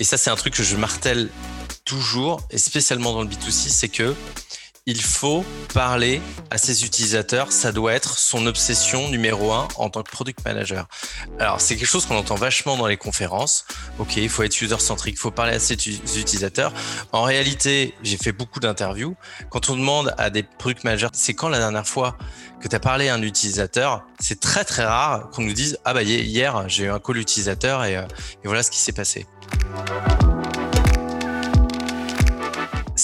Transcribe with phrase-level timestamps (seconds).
[0.00, 1.30] Et ça, c'est un truc que je martèle
[1.84, 4.14] toujours, et spécialement dans le B2C, c'est que
[4.86, 7.52] il faut parler à ses utilisateurs.
[7.52, 10.86] Ça doit être son obsession numéro un en tant que product manager.
[11.38, 13.64] Alors, c'est quelque chose qu'on entend vachement dans les conférences.
[13.98, 16.72] OK, il faut être user-centrique, il faut parler à ses utilisateurs.
[17.12, 19.16] En réalité, j'ai fait beaucoup d'interviews.
[19.48, 22.18] Quand on demande à des product managers, c'est quand la dernière fois
[22.60, 25.94] que tu as parlé à un utilisateur, c'est très très rare qu'on nous dise Ah
[25.94, 28.02] bah hier, j'ai eu un call utilisateur et, euh,
[28.42, 29.26] et voilà ce qui s'est passé.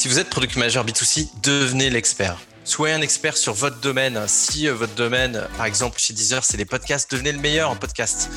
[0.00, 2.38] Si vous êtes product manager B2C, devenez l'expert.
[2.64, 4.18] Soyez un expert sur votre domaine.
[4.28, 7.76] Si euh, votre domaine, par exemple chez Deezer, c'est les podcasts, devenez le meilleur en
[7.76, 8.30] podcast.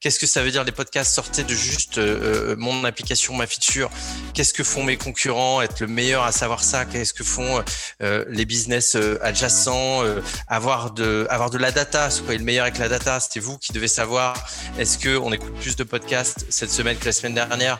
[0.00, 0.64] Qu'est-ce que ça veut dire?
[0.64, 3.90] Les podcasts Sortez de juste euh, euh, mon application, ma feature.
[4.32, 5.60] Qu'est-ce que font mes concurrents?
[5.60, 6.86] Être le meilleur à savoir ça.
[6.86, 7.62] Qu'est-ce que font
[8.00, 10.02] les business adjacents
[10.48, 12.08] Avoir de avoir de la data.
[12.08, 13.20] Soyez le meilleur avec la data.
[13.20, 14.48] C'était vous qui devez savoir.
[14.78, 17.78] Est-ce que on écoute plus de podcasts cette semaine que la semaine dernière?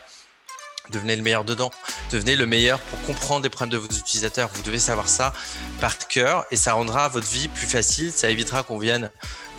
[0.91, 1.71] Devenez le meilleur dedans,
[2.11, 4.51] devenez le meilleur pour comprendre les problèmes de vos utilisateurs.
[4.55, 5.33] Vous devez savoir ça
[5.81, 8.13] par cœur et ça rendra votre vie plus facile.
[8.13, 9.11] Ça évitera qu'on vienne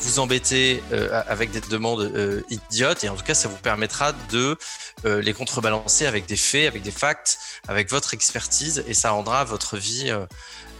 [0.02, 4.13] vous embêter euh, avec des demandes euh, idiotes et en tout cas ça vous permettra
[4.31, 4.58] de
[5.05, 9.44] euh, les contrebalancer avec des faits, avec des facts, avec votre expertise et ça rendra
[9.44, 10.11] votre vie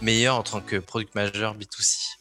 [0.02, 2.21] meilleure en tant que product manager B2C.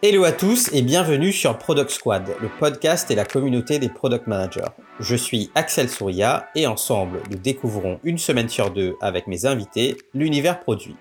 [0.00, 4.28] Hello à tous et bienvenue sur Product Squad, le podcast et la communauté des product
[4.28, 4.70] managers.
[5.00, 9.96] Je suis Axel Souria et ensemble, nous découvrons une semaine sur deux avec mes invités
[10.14, 10.94] l'univers produit.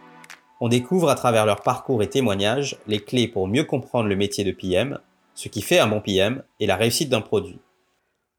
[0.62, 4.44] On découvre à travers leur parcours et témoignages les clés pour mieux comprendre le métier
[4.44, 4.98] de PM,
[5.36, 7.60] ce qui fait un bon PM et la réussite d'un produit.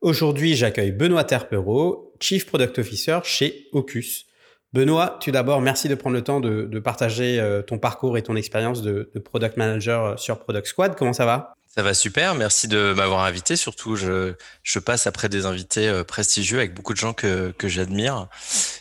[0.01, 4.27] Aujourd'hui, j'accueille Benoît Terpereau, Chief Product Officer chez Ocus,
[4.75, 8.37] Benoît, tout d'abord, merci de prendre le temps de, partager euh, ton parcours et ton
[8.37, 10.95] expérience de, product manager euh, sur Product Squad.
[10.95, 11.55] Comment ça va?
[11.67, 12.35] Ça va super.
[12.35, 13.57] Merci de m'avoir invité.
[13.57, 18.29] Surtout, je, passe après des invités euh, prestigieux avec beaucoup de gens que, j'admire.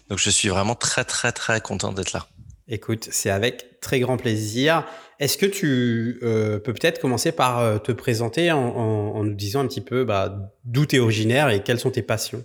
[0.10, 2.28] Donc, je suis vraiment très, très, très content d'être là.
[2.68, 4.86] Écoute, c'est avec très grand plaisir.
[5.20, 10.04] Est-ce que tu peux peut-être commencer par te présenter en, nous disant un petit peu
[10.04, 12.44] bah, d'où tu es originaire et quelles sont tes passions?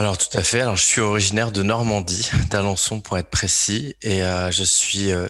[0.00, 0.62] Alors tout à fait.
[0.62, 5.28] Alors je suis originaire de Normandie, d'Alençon pour être précis, et euh, je suis euh,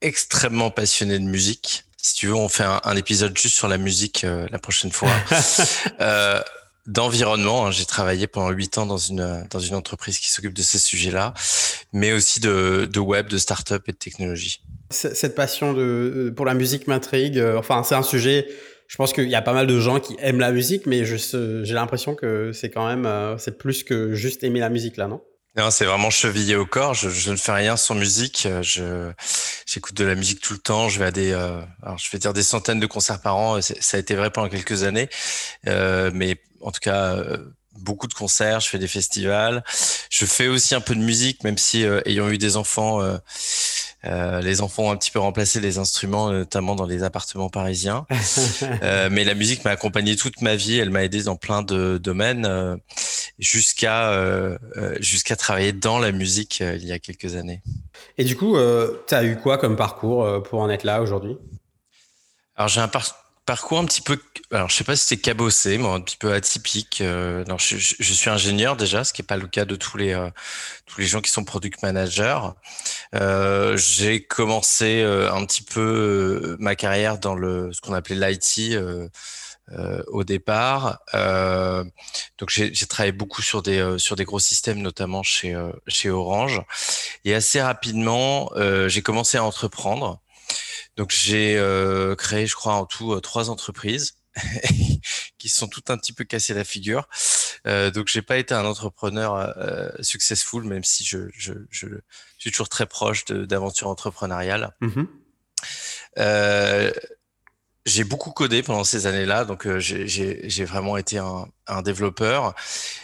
[0.00, 1.84] extrêmement passionné de musique.
[1.98, 5.12] Si tu veux, on fait un, épisode juste sur la musique euh, la prochaine fois.
[6.88, 7.70] D'environnement, hein.
[7.70, 11.32] j'ai travaillé pendant huit ans dans une dans une entreprise qui s'occupe de ces sujets-là,
[11.92, 14.62] mais aussi de, de web, de start-up et de technologie.
[14.90, 17.40] Cette passion de pour la musique m'intrigue.
[17.56, 18.48] Enfin, c'est un sujet
[18.92, 21.74] je pense qu'il y a pas mal de gens qui aiment la musique, mais j'ai
[21.74, 25.22] l'impression que c'est quand même, euh, c'est plus que juste aimer la musique là, non?
[25.56, 26.92] Non, c'est vraiment chevillé au corps.
[26.92, 28.46] Je, ne fais rien sans musique.
[28.60, 29.10] Je
[29.64, 30.90] j'écoute de la musique tout le temps.
[30.90, 33.62] Je vais à des, euh, alors je vais dire des centaines de concerts par an.
[33.62, 35.08] Ça a été vrai pendant quelques années,
[35.68, 37.16] euh, mais en tout cas
[37.78, 38.60] beaucoup de concerts.
[38.60, 39.64] Je fais des festivals.
[40.10, 43.00] Je fais aussi un peu de musique, même si ayant eu des enfants
[44.04, 48.06] euh, les enfants ont un petit peu remplacé les instruments, notamment dans les appartements parisiens.
[48.82, 50.78] euh, mais la musique m'a accompagné toute ma vie.
[50.78, 52.76] Elle m'a aidé dans plein de domaines, euh,
[53.38, 54.58] jusqu'à euh,
[55.00, 57.62] jusqu'à travailler dans la musique il y a quelques années.
[58.18, 58.56] Et du coup,
[59.06, 61.36] tu as eu quoi comme parcours pour en être là aujourd'hui?
[62.56, 64.18] Alors j'ai un parcours parcours un petit peu,
[64.52, 67.00] alors je sais pas si c'est cabossé, mais un petit peu atypique.
[67.00, 70.30] Euh, je, suis ingénieur déjà, ce qui n'est pas le cas de tous les euh,
[70.86, 72.38] tous les gens qui sont product managers.
[73.14, 78.76] Euh, j'ai commencé un petit peu ma carrière dans le ce qu'on appelait l'IT.
[80.08, 81.00] au départ,
[82.38, 85.56] donc j'ai travaillé beaucoup sur des sur des gros systèmes, notamment chez
[85.88, 86.60] chez Orange,
[87.24, 88.50] et assez rapidement
[88.88, 90.21] j'ai commencé à entreprendre.
[90.96, 94.14] Donc j'ai euh, créé, je crois, en tout euh, trois entreprises
[95.38, 97.08] qui se sont toutes un petit peu cassées la figure.
[97.66, 101.86] Euh, donc j'ai pas été un entrepreneur euh, successful, même si je, je, je,
[102.38, 104.72] suis toujours très proche d'aventures entrepreneuriales.
[104.80, 105.02] Mmh
[107.84, 112.54] j'ai beaucoup codé pendant ces années-là, donc euh, j'ai vraiment été un, un, développeur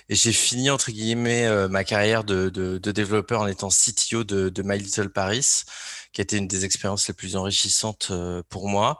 [0.08, 4.48] et j'ai fini entre guillemets ma carrière de, de, de, développeur en étant CTO de,
[4.48, 5.64] de My Little Paris
[6.12, 8.98] qui a été une des expériences les plus enrichissantes euh, pour moi.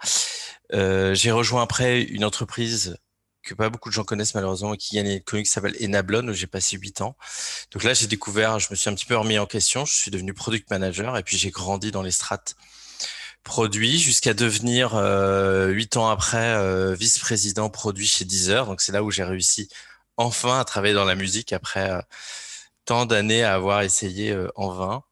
[0.72, 2.96] Euh, j'ai rejoint après une entreprise
[3.42, 6.46] que pas beaucoup de gens connaissent malheureusement, qui est connue, qui s'appelle Enablon, où j'ai
[6.46, 7.16] passé huit ans.
[7.72, 10.10] Donc là, j'ai découvert, je me suis un petit peu remis en question, je suis
[10.10, 12.56] devenu product manager et puis j'ai grandi dans les strates
[13.48, 18.66] produits jusqu'à devenir euh, huit ans après vice-président produit chez Deezer.
[18.66, 19.68] Donc c'est là où j'ai réussi
[20.16, 21.90] enfin à travailler dans la musique après
[22.84, 25.02] tant d'années à avoir essayé en vain.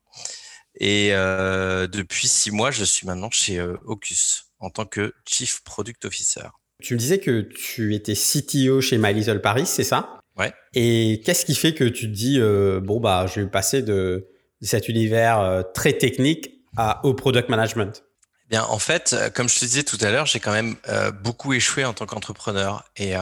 [0.78, 5.62] Et euh, depuis six mois, je suis maintenant chez euh, Ocus en tant que Chief
[5.64, 6.48] Product Officer.
[6.82, 10.20] Tu me disais que tu étais CTO chez My Little Paris, c'est ça?
[10.38, 10.52] Ouais.
[10.74, 14.28] Et qu'est-ce qui fait que tu te dis, euh, bon, bah, je vais passer de
[14.60, 18.04] cet univers euh, très technique à, au product management?
[18.48, 20.76] Bien, en fait, euh, comme je te disais tout à l'heure, j'ai quand même
[21.22, 22.84] beaucoup échoué en tant qu'entrepreneur.
[22.96, 23.14] Et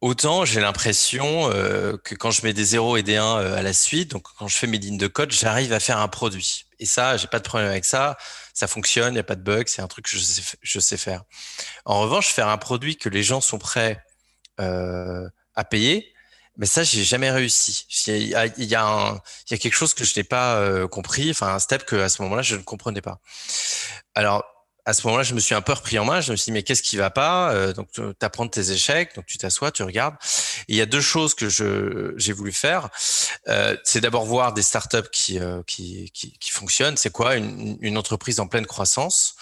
[0.00, 1.48] autant j'ai l'impression
[2.04, 4.56] que quand je mets des 0 et des 1 à la suite, donc quand je
[4.56, 6.66] fais mes lignes de code, j'arrive à faire un produit.
[6.78, 8.18] Et ça, j'ai pas de problème avec ça.
[8.52, 10.78] Ça fonctionne, il n'y a pas de bug, c'est un truc que je sais, je
[10.80, 11.22] sais, faire.
[11.86, 14.04] En revanche, faire un produit que les gens sont prêts
[14.58, 16.13] à payer,
[16.56, 17.86] mais ça, j'ai jamais réussi.
[18.06, 21.96] Il y a, quelque chose que je n'ai pas euh, compris, enfin un step que
[21.96, 23.20] à ce moment-là je ne comprenais pas.
[24.14, 24.44] Alors
[24.86, 26.20] à ce moment-là, je me suis un peu repris en main.
[26.20, 27.52] Je me suis dit mais qu'est-ce qui va pas?
[27.52, 30.14] Euh, Donc tu apprends tes échecs, donc tu t'assois, tu regardes.
[30.68, 32.90] il y a deux choses que j'ai voulu faire.
[33.48, 36.96] Euh, c'est d'abord voir des startups qui, qui qui, qui fonctionnent.
[36.96, 37.36] C'est quoi?
[37.36, 39.34] Une, une, entreprise en pleine croissance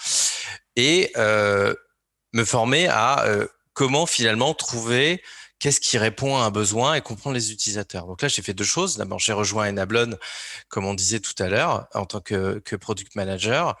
[0.75, 3.25] et me former à
[3.73, 5.21] comment finalement trouver
[5.63, 8.05] qu'est-ce qui répond à un besoin et comprendre les utilisateurs.
[8.05, 8.97] Donc là, j'ai fait deux choses.
[8.97, 10.17] D'abord, j'ai rejoint Enablon,
[10.67, 13.79] comme on disait tout à l'heure, en tant que, que product manager.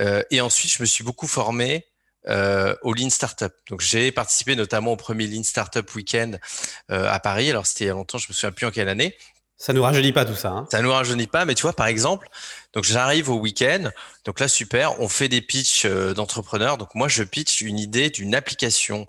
[0.00, 1.86] Euh, et ensuite, je me suis beaucoup formé
[2.28, 3.52] euh, au Lean Startup.
[3.68, 6.38] Donc j'ai participé notamment au premier Lean Startup Weekend
[6.92, 7.50] euh, à Paris.
[7.50, 9.16] Alors c'était il y a longtemps, je me souviens plus en quelle année.
[9.56, 10.50] Ça nous rajeunit pas tout ça.
[10.50, 10.68] Hein.
[10.70, 12.28] Ça nous rajeunit pas, mais tu vois, par exemple,
[12.74, 13.90] donc j'arrive au week-end,
[14.24, 16.78] donc là super, on fait des pitchs euh, d'entrepreneurs.
[16.78, 19.08] Donc moi je pitch une idée d'une application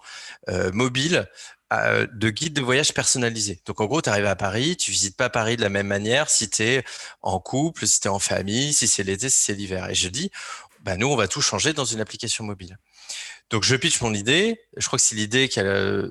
[0.73, 1.29] mobile
[1.71, 3.62] de guide de voyage personnalisé.
[3.66, 6.30] Donc en gros, tu arrives à Paris, tu visites pas Paris de la même manière
[6.30, 6.83] si tu es
[7.21, 9.89] en couple, si tu es en famille, si c'est l'été, si c'est l'hiver.
[9.89, 10.31] Et je dis,
[10.81, 12.77] bah nous, on va tout changer dans une application mobile.
[13.50, 14.60] Donc je pitch mon idée.
[14.77, 16.04] Je crois que c'est l'idée qui a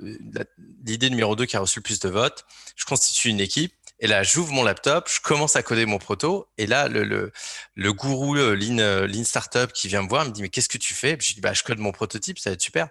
[0.85, 2.45] l'idée numéro 2 qui a reçu le plus de votes.
[2.77, 6.49] Je constitue une équipe et là, j'ouvre mon laptop, je commence à coder mon proto.
[6.57, 7.33] Et là, le, le,
[7.75, 10.69] le gourou le Lean, euh, Lean Startup qui vient me voir me dit, mais qu'est-ce
[10.69, 11.17] que tu fais?
[11.21, 12.89] Je dis, bah, je code mon prototype, ça va être super.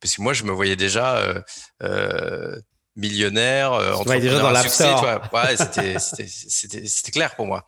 [0.00, 1.40] Parce que moi, je me voyais déjà euh,
[1.82, 2.60] euh,
[2.94, 4.92] millionnaire, euh, entrepreneur dans succès.
[5.32, 7.66] Ouais, c'était clair pour moi.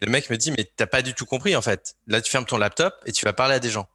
[0.00, 1.96] Et le mec me dit, mais t'as pas du tout compris, en fait.
[2.06, 3.88] Là, tu fermes ton laptop et tu vas parler à des gens.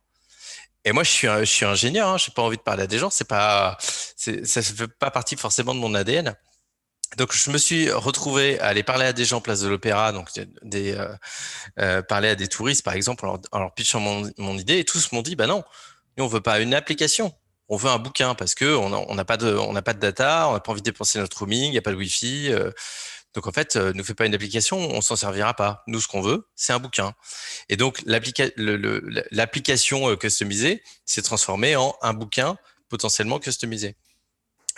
[0.84, 2.88] Et moi, je suis, un, je suis ingénieur, hein, j'ai pas envie de parler à
[2.88, 3.10] des gens.
[3.10, 6.36] C'est pas, ça ne fait pas partie forcément de mon ADN.
[7.18, 10.30] Donc je me suis retrouvé à aller parler à des gens place de l'Opéra, donc
[10.64, 11.08] des, euh,
[11.80, 15.22] euh, parler à des touristes par exemple en leur, pitchant mon, idée, et tous m'ont
[15.22, 15.64] dit bah non,
[16.18, 17.34] nous on veut pas une application,
[17.70, 20.48] on veut un bouquin parce que on n'a pas de on n'a pas de data,
[20.50, 22.72] on n'a pas envie de dépenser notre roaming, il n'y a pas de wifi, euh,
[23.34, 25.84] donc en fait euh, ne fait pas une application, on s'en servira pas.
[25.88, 27.14] Nous ce qu'on veut c'est un bouquin,
[27.70, 32.58] et donc l'application euh, customisée s'est transformée en un bouquin
[32.90, 33.96] potentiellement customisé.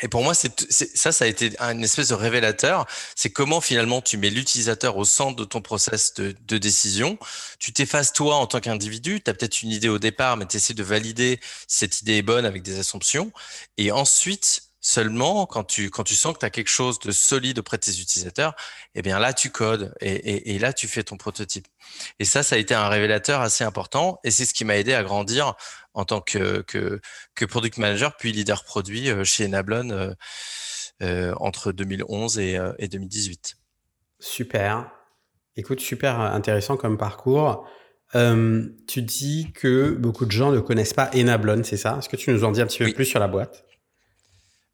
[0.01, 2.85] Et pour moi, c'est, ça, ça a été une espèce de révélateur.
[3.15, 7.17] C'est comment finalement tu mets l'utilisateur au centre de ton process de, décision.
[7.59, 9.21] Tu t'effaces toi en tant qu'individu.
[9.21, 12.17] Tu as peut-être une idée au départ, mais tu essaies de valider si cette idée
[12.17, 13.31] est bonne avec des assumptions.
[13.77, 17.59] Et ensuite, Seulement, quand tu, quand tu sens que tu as quelque chose de solide
[17.59, 18.55] auprès de tes utilisateurs,
[18.95, 21.67] eh bien là, tu codes et, et, là, tu fais ton prototype.
[22.19, 24.93] Et ça, ça a été un révélateur assez important et c'est ce qui m'a aidé
[24.93, 25.55] à grandir
[25.97, 27.01] en tant que, que,
[27.35, 30.13] que, product manager puis leader produit euh, chez Enablon euh,
[31.03, 33.55] euh, entre 2011 et, euh, et 2018.
[34.19, 34.91] Super.
[35.55, 37.67] Écoute, super intéressant comme parcours.
[38.15, 41.97] Euh, tu dis que beaucoup de gens ne connaissent pas Enablon, c'est ça?
[41.99, 43.65] Est-ce que tu nous en dis un petit peu plus sur la boîte?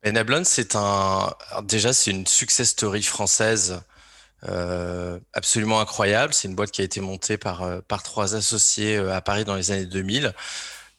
[0.05, 1.33] Enablon, c'est un.
[1.63, 3.81] déjà, c'est une success story française
[4.47, 6.33] euh, absolument incroyable.
[6.33, 9.71] C'est une boîte qui a été montée par, par trois associés à Paris dans les
[9.71, 10.33] années 2000,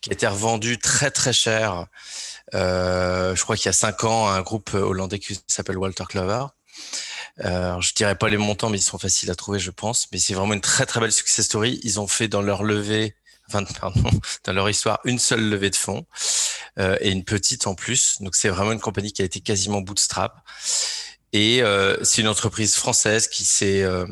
[0.04, 1.86] qui a été revendue très très cher.
[2.52, 6.04] Euh, je crois qu'il y a cinq ans, à un groupe hollandais qui s'appelle Walter
[6.06, 6.44] Clover.
[7.42, 10.06] Euh, je dirais pas les montants, mais ils sont faciles à trouver, je pense.
[10.12, 11.80] Mais c'est vraiment une très très belle success story.
[11.84, 13.16] Ils ont fait dans leur levée
[13.48, 14.10] enfin, pardon,
[14.44, 16.04] dans leur histoire, une seule levée de fonds
[16.78, 18.20] euh, et une petite en plus.
[18.20, 20.42] Donc c'est vraiment une compagnie qui a été quasiment bootstrap.
[21.32, 24.06] Et euh, c'est une entreprise française qui s'est, euh,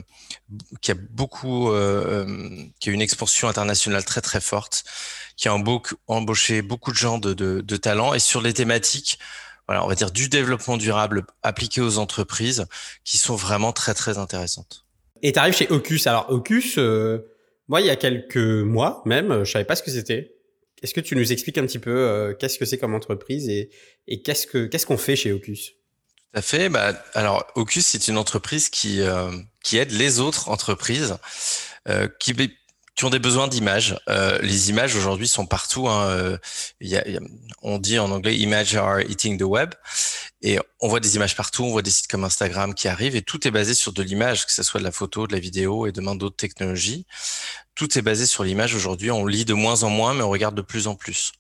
[0.81, 4.83] qui a beaucoup, euh, euh, qui a une expansion internationale très très forte,
[5.43, 5.55] qui a
[6.07, 9.19] embauché beaucoup de gens de, de, de talent et sur les thématiques.
[9.67, 12.67] Voilà, on va dire du développement durable appliqué aux entreprises
[13.03, 14.87] qui sont vraiment très très intéressantes.
[15.21, 16.07] Et tu arrives chez Ocus.
[16.07, 17.27] Alors Ocus, euh,
[17.67, 20.37] moi, il y a quelques mois même, je savais pas ce que c'était.
[20.81, 23.71] Est-ce que tu nous expliques un petit peu euh, qu'est-ce que c'est comme entreprise et,
[24.07, 25.73] et qu'est-ce que qu'est-ce qu'on fait chez Ocus?
[25.73, 26.69] Tout à fait.
[26.69, 29.33] Bah, alors, Ocus, c'est une entreprise qui euh,
[29.65, 31.17] qui aide les autres entreprises
[31.89, 32.33] euh, qui
[32.95, 33.97] qui ont des besoins d'images.
[34.09, 35.89] Euh, les images aujourd'hui sont partout.
[35.89, 36.05] Hein.
[36.11, 36.39] Euh,
[37.63, 39.75] on dit en anglais "images are eating the web",
[40.43, 41.65] et on voit des images partout.
[41.65, 44.45] On voit des sites comme Instagram qui arrivent, et tout est basé sur de l'image,
[44.47, 47.07] que ce soit de la photo, de la vidéo et demain d'autres technologies.
[47.75, 49.11] Tout est basé sur l'image aujourd'hui.
[49.11, 51.33] On lit de moins en moins, mais on regarde de plus en plus.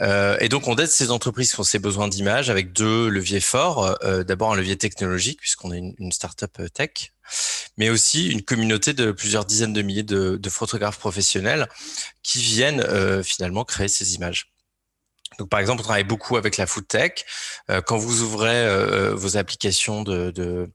[0.00, 3.40] Euh, et donc, on aide ces entreprises qui ont ces besoins d'image avec deux leviers
[3.40, 3.98] forts.
[4.24, 7.12] D'abord, un levier technologique, puisqu'on est une, une startup tech,
[7.76, 11.68] mais aussi une communauté de plusieurs dizaines de milliers de, de photographes professionnels
[12.22, 14.50] qui viennent euh, finalement créer ces images.
[15.38, 17.24] Donc, par exemple, on travaille beaucoup avec la food tech.
[17.70, 20.68] Euh, quand vous ouvrez euh, vos applications de, de,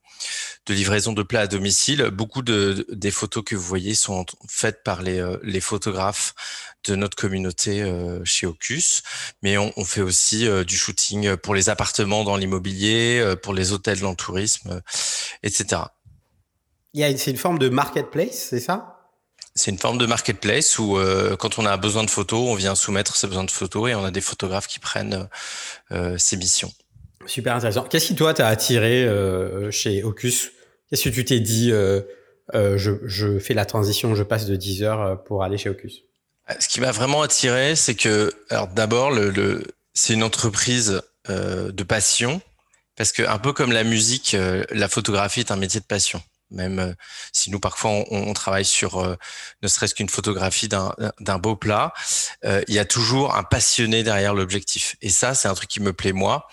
[0.66, 4.82] de, livraison de plats à domicile, beaucoup de, des photos que vous voyez sont faites
[4.84, 6.34] par les, euh, les photographes
[6.86, 9.04] de notre communauté euh, chez Ocus.
[9.44, 13.74] Mais on, on fait aussi euh, du shooting pour les appartements dans l'immobilier, pour les
[13.74, 14.82] hôtels dans le tourisme,
[15.44, 15.82] etc.
[16.96, 18.92] C'est une forme de marketplace, c'est ça?
[19.54, 22.76] C'est une forme de marketplace où euh, quand on a besoin de photos, on vient
[22.76, 25.28] soumettre ses besoins de photos et on a des photographes qui prennent
[25.92, 26.72] euh, ces missions.
[27.26, 27.84] Super intéressant.
[27.84, 30.52] Qu'est-ce qui toi t'a attiré euh, chez Ocus?
[30.90, 32.02] Qu'est-ce que tu t'es dit euh,
[32.54, 36.04] euh, je, je, fais la transition, je passe de 10 heures pour aller chez Ocus?
[36.60, 41.84] Ce qui m'a vraiment attiré, c'est que alors d'abord le, le c'est une entreprise de
[41.84, 42.40] passion
[42.96, 44.38] parce que un peu comme la musique,
[44.70, 46.22] la photographie est un métier de passion
[46.52, 46.94] même euh,
[47.32, 49.16] si nous parfois on, on travaille sur euh,
[49.62, 51.94] ne serait-ce qu'une photographie d'un beau plat,
[52.44, 54.96] euh, il y a toujours un passionné derrière l'objectif.
[55.02, 56.48] Et ça, c'est un truc qui me plaît moi.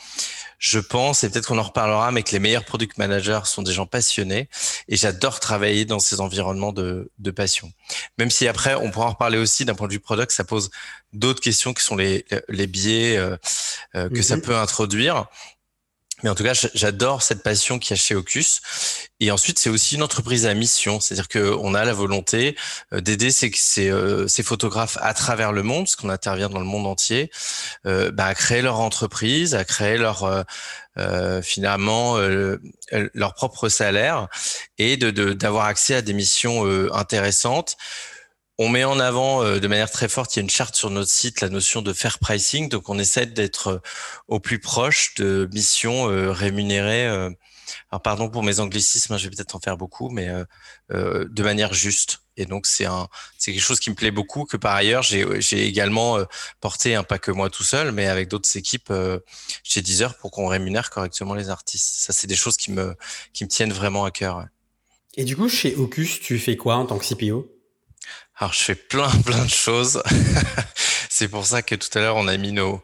[0.59, 3.73] Je pense, et peut-être qu'on en reparlera, mais que les meilleurs product managers sont des
[3.73, 4.49] gens passionnés.
[4.87, 7.73] Et j'adore travailler dans ces environnements de, de, passion.
[8.17, 10.71] Même si après, on pourra en reparler aussi d'un point de vue product, ça pose
[11.13, 13.37] d'autres questions qui sont les, les biais euh,
[13.93, 14.23] que mm -hmm.
[14.23, 14.41] ça mm-hmm.
[14.43, 15.27] peut introduire.
[16.23, 18.61] Mais en tout cas, j'adore cette passion qu'il y a chez Ocus.
[19.21, 22.57] Et ensuite, c'est aussi une entreprise à mission, c'est-à-dire qu'on a la volonté
[22.93, 26.59] euh, d'aider ces, ces, euh, ces, photographes à travers le monde, parce qu'on intervient dans
[26.59, 27.31] le monde entier,
[27.87, 30.43] euh, bah, à créer leur entreprise, à créer leur euh,
[30.99, 32.19] euh finalement
[32.91, 34.29] leur propre salaire
[34.77, 37.79] et de d'avoir accès à des missions intéressantes
[38.59, 40.91] on met en avant euh, de manière très forte, il y a une charte sur
[40.91, 42.69] notre site, la notion de fair pricing.
[42.69, 43.79] Donc, on essaie d'être euh,
[44.29, 47.07] au plus proche de missions euh, rémunérées.
[47.07, 50.29] alors, pardon pour mes anglicismes, hein, je vais peut-être en faire beaucoup, mais
[50.91, 52.21] de manière juste.
[52.37, 53.09] Et donc, c'est un,
[53.43, 54.45] quelque chose qui me plaît beaucoup.
[54.45, 56.19] Que par ailleurs, j'ai, également
[56.61, 58.93] porté, un pas que moi tout seul, mais avec d'autres équipes
[59.63, 62.01] chez Deezer pour qu'on rémunère correctement les artistes.
[62.01, 62.95] Ça, c'est des choses qui me,
[63.33, 64.47] qui me tiennent vraiment à cœur.
[65.17, 67.62] Et du coup, chez Ocus, tu fais quoi en tant que CPO
[68.37, 70.03] alors, je fais plein, plein de choses.
[71.09, 72.83] c'est pour ça que tout à l'heure, on a mis nos,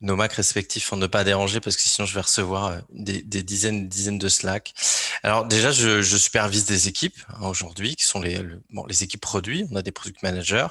[0.00, 3.22] nos Macs respectifs en ne pas déranger parce que sinon, je vais recevoir euh, des,
[3.22, 4.74] des dizaines, dizaines de Slack.
[5.22, 9.20] Alors, déjà, je, supervise des équipes hein, aujourd'hui qui sont les, le, bon, les équipes
[9.20, 9.66] produits.
[9.70, 10.68] On a des product managers.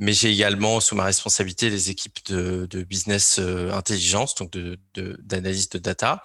[0.00, 5.78] Mais j'ai également sous ma responsabilité les équipes de, business euh, intelligence, donc d'analyse de,
[5.78, 6.22] de, de, data,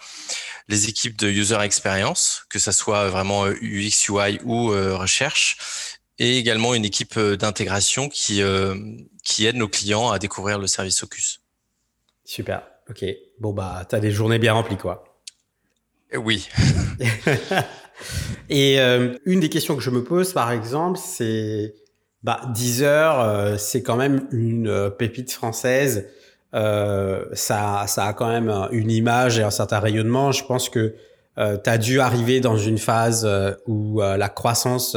[0.67, 5.57] les équipes de user experience, que ça soit vraiment UX, UI ou euh, recherche,
[6.20, 8.75] et également une équipe euh, d'intégration qui, euh,
[9.24, 11.41] qui aide nos clients à découvrir le service Ocus.
[12.25, 13.05] Super, ok.
[13.39, 15.13] Bon, bah, tu as des journées bien remplies, quoi.
[16.15, 16.48] Oui.
[18.50, 21.74] et euh, une des questions que je me pose, par exemple, c'est
[22.22, 26.08] bah, Deezer, euh, c'est quand même une euh, pépite française.
[26.53, 30.32] ça, ça a quand même une image et un certain rayonnement.
[30.32, 30.96] Je pense que
[31.36, 33.27] tu as dû arriver dans une phase
[33.65, 34.96] où la croissance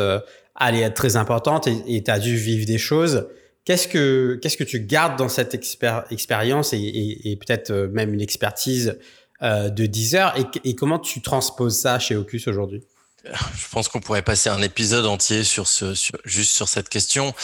[0.56, 3.28] allait être très importante et tu as dû vivre des choses.
[3.64, 7.88] Qu'est-ce que qu'est-ce que tu gardes dans cette expér expérience et, et, et peut-être euh,
[7.88, 8.96] même une expertise
[9.42, 12.84] euh, de 10 heures et, et, comment tu transposes ça chez Ocus aujourd'hui?
[13.24, 17.34] Je pense qu'on pourrait passer un épisode entier sur ce, sur, juste sur cette question.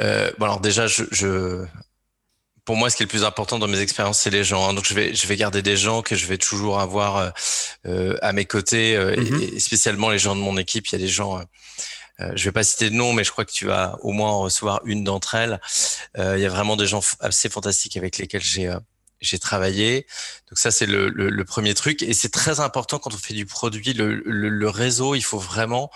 [0.00, 1.64] Euh, bon alors déjà, je, je,
[2.64, 4.68] pour moi, ce qui est le plus important dans mes expériences, c'est les gens.
[4.68, 4.74] Hein.
[4.74, 7.32] Donc, je vais, je vais garder des gens que je vais toujours avoir
[7.86, 9.42] euh, à mes côtés, euh, mm -hmm.
[9.42, 10.86] et, et, spécialement les gens de mon équipe.
[10.88, 11.40] Il y a des gens
[12.20, 14.30] euh, je vais pas citer de nom, mais je crois que tu vas au moins
[14.30, 15.60] en recevoir une d'entre elles.
[16.18, 18.78] Euh, il y a vraiment des gens assez fantastiques avec lesquels j'ai euh,
[19.20, 20.06] j'ai travaillé.
[20.50, 22.02] Donc ça, c'est le, le, le, premier truc.
[22.02, 25.38] Et c'est très important quand on fait du produit, le, le, le réseau, il faut
[25.38, 25.92] vraiment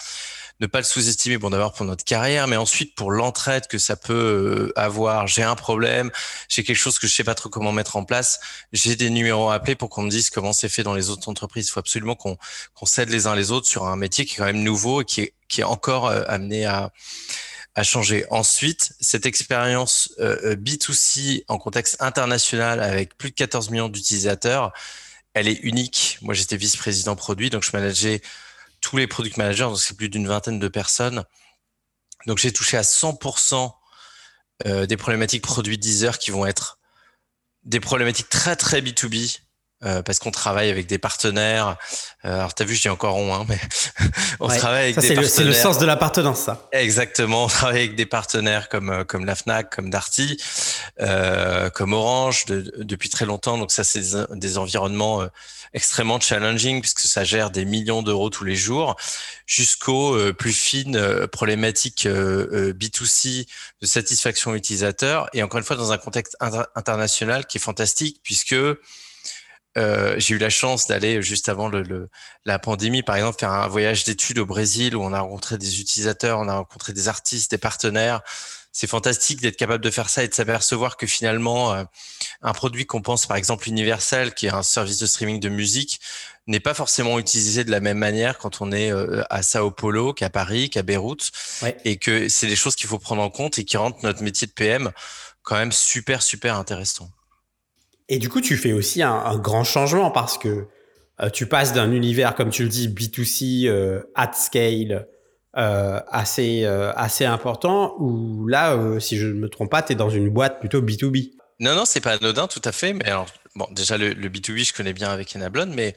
[0.61, 1.39] ne pas le sous-estimer.
[1.39, 5.27] Bon, d'abord pour notre carrière, mais ensuite pour l'entraide que ça peut euh, avoir.
[5.27, 6.11] J'ai un problème,
[6.49, 8.41] j'ai quelque chose que je sais pas trop comment mettre en place.
[8.73, 11.29] J'ai des numéros à appeler pour qu'on me dise comment c'est fait dans les autres
[11.29, 11.67] entreprises.
[11.67, 12.37] Il faut absolument qu'on
[12.75, 15.05] qu'on s'aide les uns les autres sur un métier qui est quand même nouveau et
[15.05, 16.93] qui est, qui est encore euh, amené à
[17.77, 18.25] à changer.
[18.31, 24.73] Ensuite, cette expérience euh, B2C en contexte international avec plus de 14 millions d'utilisateurs,
[25.35, 26.19] elle est unique.
[26.23, 28.23] Moi, j'étais vice-président produit, donc je manageais
[28.81, 31.25] tous les product managers, donc c'est plus d'une vingtaine de personnes.
[32.27, 33.73] Donc j'ai touché à 100%
[34.67, 36.79] euh, des problématiques produits Deezer qui vont être
[37.65, 39.41] des problématiques très très B2B
[39.85, 41.77] euh, parce qu'on travaille avec des partenaires.
[42.25, 43.61] Euh, alors, tu as vu, je dis encore on, hein, mais
[44.41, 45.31] on travaille avec des partenaires.
[45.31, 46.67] C'est le sens de l'appartenance, ça.
[46.73, 47.45] Exactement.
[47.45, 50.41] On travaille avec des partenaires comme euh, comme la Fnac, comme Darty,
[51.01, 53.59] euh, comme Orange de, depuis très longtemps.
[53.59, 55.27] Donc ça, c'est des, des, environnements euh,
[55.75, 58.97] extrêmement challenging puisque ça gère des millions d'euros tous les jours,
[59.45, 63.47] jusqu'aux plus fines problématiques B2C
[63.83, 65.29] de satisfaction utilisateur.
[65.35, 66.35] Et encore une fois, dans un contexte
[66.75, 68.55] international qui est fantastique puisque
[69.77, 72.09] euh, j'ai eu la chance d'aller juste avant le,
[72.45, 75.81] la pandémie, par exemple, faire un voyage d'études au Brésil où on a rencontré des
[75.81, 78.23] utilisateurs, on a rencontré des artistes, des partenaires.
[78.73, 81.85] C'est fantastique d'être capable de faire ça et de s'apercevoir que finalement, euh,
[82.43, 86.01] un produit qu'on pense par exemple universel, qui est un service de streaming de musique,
[86.47, 90.13] n'est pas forcément utilisé de la même manière quand on est euh, à Sao Paulo
[90.13, 91.33] qu'à Paris, qu'à Beyrouth,
[91.85, 94.47] et que c'est des choses qu'il faut prendre en compte et qui rendent notre métier
[94.47, 94.93] de PM
[95.43, 97.11] quand même super super intéressant.
[98.09, 100.67] Et du coup, tu fais aussi un, grand changement parce que
[101.21, 105.09] euh, tu passes d'un univers, comme tu le dis, B2C, euh, at scale,
[105.57, 110.11] euh, assez, assez important, où là, si je ne me trompe pas, tu es dans
[110.11, 111.33] une boîte plutôt B2B.
[111.59, 112.93] Non, non, c'est pas anodin, tout à fait.
[112.93, 115.97] Mais alors, bon, déjà, le, B2B, je connais bien avec Enablon, mais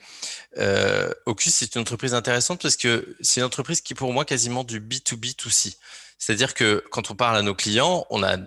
[1.25, 4.79] Ocus, c'est une entreprise intéressante parce que c'est une entreprise qui, pour moi, quasiment du
[4.79, 5.75] B2B2C.
[6.17, 8.37] C'est-à-dire que quand on parle à nos clients, on a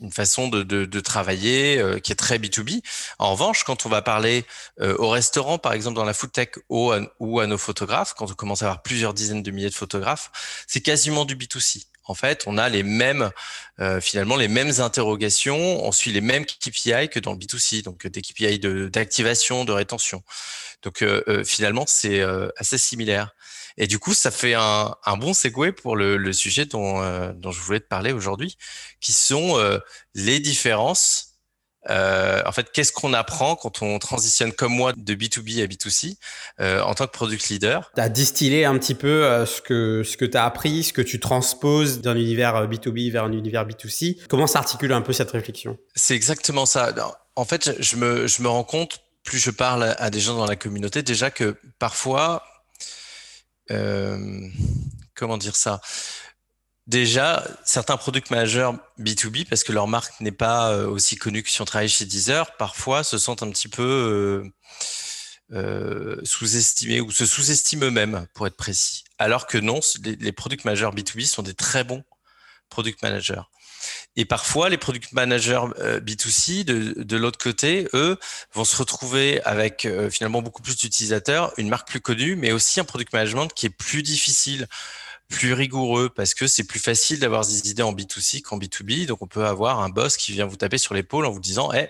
[0.00, 2.82] une façon de, de, de travailler euh, qui est très B2B.
[3.18, 4.44] En revanche, quand on va parler
[4.80, 8.34] euh, au restaurant, par exemple dans la food tech ou à, nos photographes, quand on
[8.34, 10.30] commence à avoir plusieurs dizaines de milliers de photographes,
[10.66, 11.86] c'est quasiment du B2C.
[12.08, 13.30] En fait, on a les mêmes,
[13.80, 15.84] euh, finalement, les mêmes interrogations.
[15.84, 19.72] On suit les mêmes KPI que dans le B2C, donc des KPI d'activation, de, de,
[19.72, 20.22] rétention.
[20.82, 21.04] Donc,
[21.44, 22.22] finalement, c'est
[22.58, 23.34] assez similaire.
[23.78, 27.32] Et du coup, ça fait un, un bon segue pour le, le sujet dont, euh,
[27.34, 28.56] dont, je voulais te parler aujourd'hui,
[29.00, 29.78] qui sont euh,
[30.14, 31.34] les différences.
[31.88, 36.16] Euh, en fait, qu'est-ce qu'on apprend quand on transitionne comme moi de B2B à B2C
[36.58, 37.92] euh, en tant que product leader?
[37.94, 41.02] Tu as distillé un petit peu ce que, ce que tu as appris, ce que
[41.02, 44.18] tu transposes d'un univers B2B vers un univers B2C.
[44.28, 45.78] Comment s'articule un peu cette réflexion?
[45.94, 46.92] C'est exactement ça.
[47.36, 50.46] En fait, je me, je me rends compte, plus je parle à des gens dans
[50.46, 52.42] la communauté, déjà que parfois,
[53.70, 54.48] euh,
[55.14, 55.80] comment dire ça?
[56.86, 61.50] Déjà, certains product managers B2B, parce que leur marque n'est pas euh, aussi connue que
[61.50, 64.48] si on travaille chez Deezer, parfois se sentent un petit peu
[65.52, 69.02] euh, sous-estimés ou se sous-estiment eux-mêmes, pour être précis.
[69.18, 72.04] Alors que non, les, les product managers B2B sont des très bons
[72.68, 73.42] product managers.
[74.16, 78.18] Et parfois, les product managers euh, B2C, de, de l'autre côté, eux,
[78.54, 82.80] vont se retrouver avec euh, finalement beaucoup plus d'utilisateurs, une marque plus connue, mais aussi
[82.80, 84.66] un product management qui est plus difficile
[85.28, 89.06] plus rigoureux parce que c'est plus facile d'avoir des idées en B2C qu'en B2B.
[89.06, 91.72] Donc, on peut avoir un boss qui vient vous taper sur l'épaule en vous disant,
[91.72, 91.88] hey,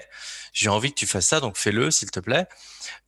[0.52, 2.46] j'ai envie que tu fasses ça, donc fais-le, s'il te plaît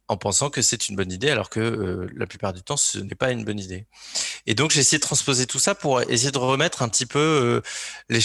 [0.09, 2.99] en pensant que c'est une bonne idée, alors que euh, la plupart du temps, ce
[2.99, 3.87] n'est pas une bonne idée.
[4.47, 7.19] Et donc, j'ai essayé de transposer tout ça pour essayer de remettre un petit peu
[7.19, 7.61] euh,
[8.09, 8.21] les,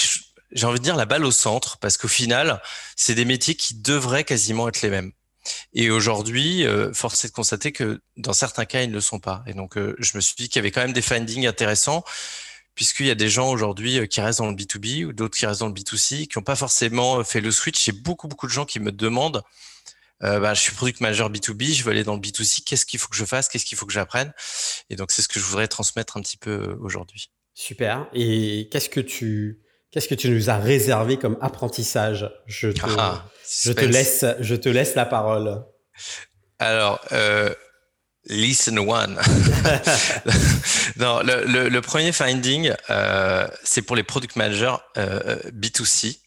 [0.54, 2.62] j'ai envie de dire la balle au centre, parce qu'au final,
[2.96, 5.12] c'est des métiers qui devraient quasiment être les mêmes.
[5.74, 9.20] Et aujourd'hui, euh, force est de constater que dans certains cas, ils ne le sont
[9.20, 9.44] pas.
[9.46, 12.04] Et donc, euh, je me suis dit qu'il y avait quand même des findings intéressants,
[12.76, 15.46] puisqu'il y a des gens aujourd'hui euh, qui restent dans le B2B ou d'autres qui
[15.46, 17.84] restent dans le B2C, qui n'ont pas forcément fait le switch.
[17.84, 19.44] J'ai beaucoup, beaucoup de gens qui me demandent,
[20.24, 23.00] euh, bah, je suis product manager B2B, je veux aller dans le B2C, qu'est-ce qu'il
[23.00, 24.34] faut que je fasse, qu'est-ce qu'il faut que j'apprenne?
[24.89, 27.30] Et donc, c'est ce que je voudrais transmettre un petit peu aujourd'hui.
[27.54, 28.08] Super.
[28.13, 29.60] Et qu'est-ce que tu
[29.94, 32.28] Qu'est-ce que tu nous as réservé comme apprentissage?
[32.48, 35.64] Je te, ah, je, te laisse, je te laisse la parole.
[36.58, 37.54] Alors, euh,
[38.26, 39.20] listen one.
[40.96, 46.22] non, le, le, premier finding, euh, c'est pour les product managers euh, B2C.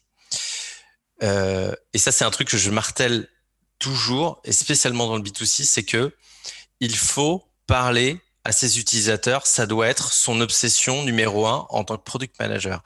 [1.23, 3.27] Euh, et ça, c'est un truc que je martèle
[3.79, 6.15] toujours, et spécialement dans le B2C, c'est que
[6.79, 11.97] il faut parler à ses utilisateurs, ça doit être son obsession numéro un en tant
[11.97, 12.81] que product manager.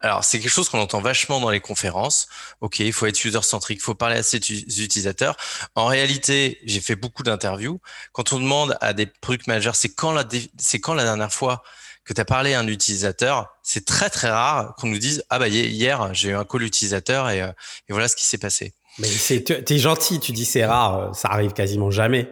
[0.00, 2.28] Alors, c'est quelque chose qu'on entend vachement dans les conférences.
[2.60, 5.38] OK, il faut être user-centrique, il faut parler à ses utilisateurs.
[5.74, 7.80] En réalité, j'ai fait beaucoup d'interviews.
[8.12, 10.24] Quand on demande à des product managers, c'est quand la,
[10.58, 11.62] c'est quand la dernière fois
[12.04, 15.38] que tu as parlé à un utilisateur, c'est très très rare qu'on nous dise ah
[15.38, 17.48] bah hier j'ai eu un call utilisateur et, euh,
[17.88, 18.74] et voilà ce qui s'est passé.
[18.98, 22.30] Mais c'est t'es gentil, tu dis c'est rare, ça arrive quasiment jamais.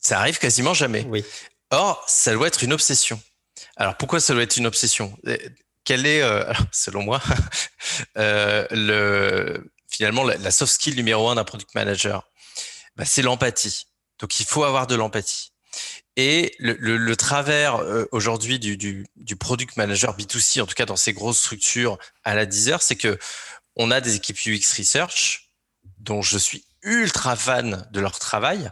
[0.00, 1.06] Ça arrive quasiment jamais.
[1.08, 1.22] Oui.
[1.70, 3.20] Or, ça doit être une obsession.
[3.76, 5.16] Alors, pourquoi ça doit être une obsession?
[5.84, 7.20] Quelle est, euh, selon moi,
[8.18, 12.28] euh, le, finalement la, soft skill numéro un d'un product manager?
[12.96, 13.86] Bah, C'est l'empathie.
[14.20, 15.52] Donc, il faut avoir de l'empathie.
[16.16, 20.94] Et le, travers euh, aujourd'hui du, du, du, product manager B2C, en tout cas dans
[20.94, 23.18] ces grosses structures à la Deezer, c'est que
[23.74, 25.50] on a des équipes UX Research
[25.98, 28.70] dont je suis ultra fans de leur travail,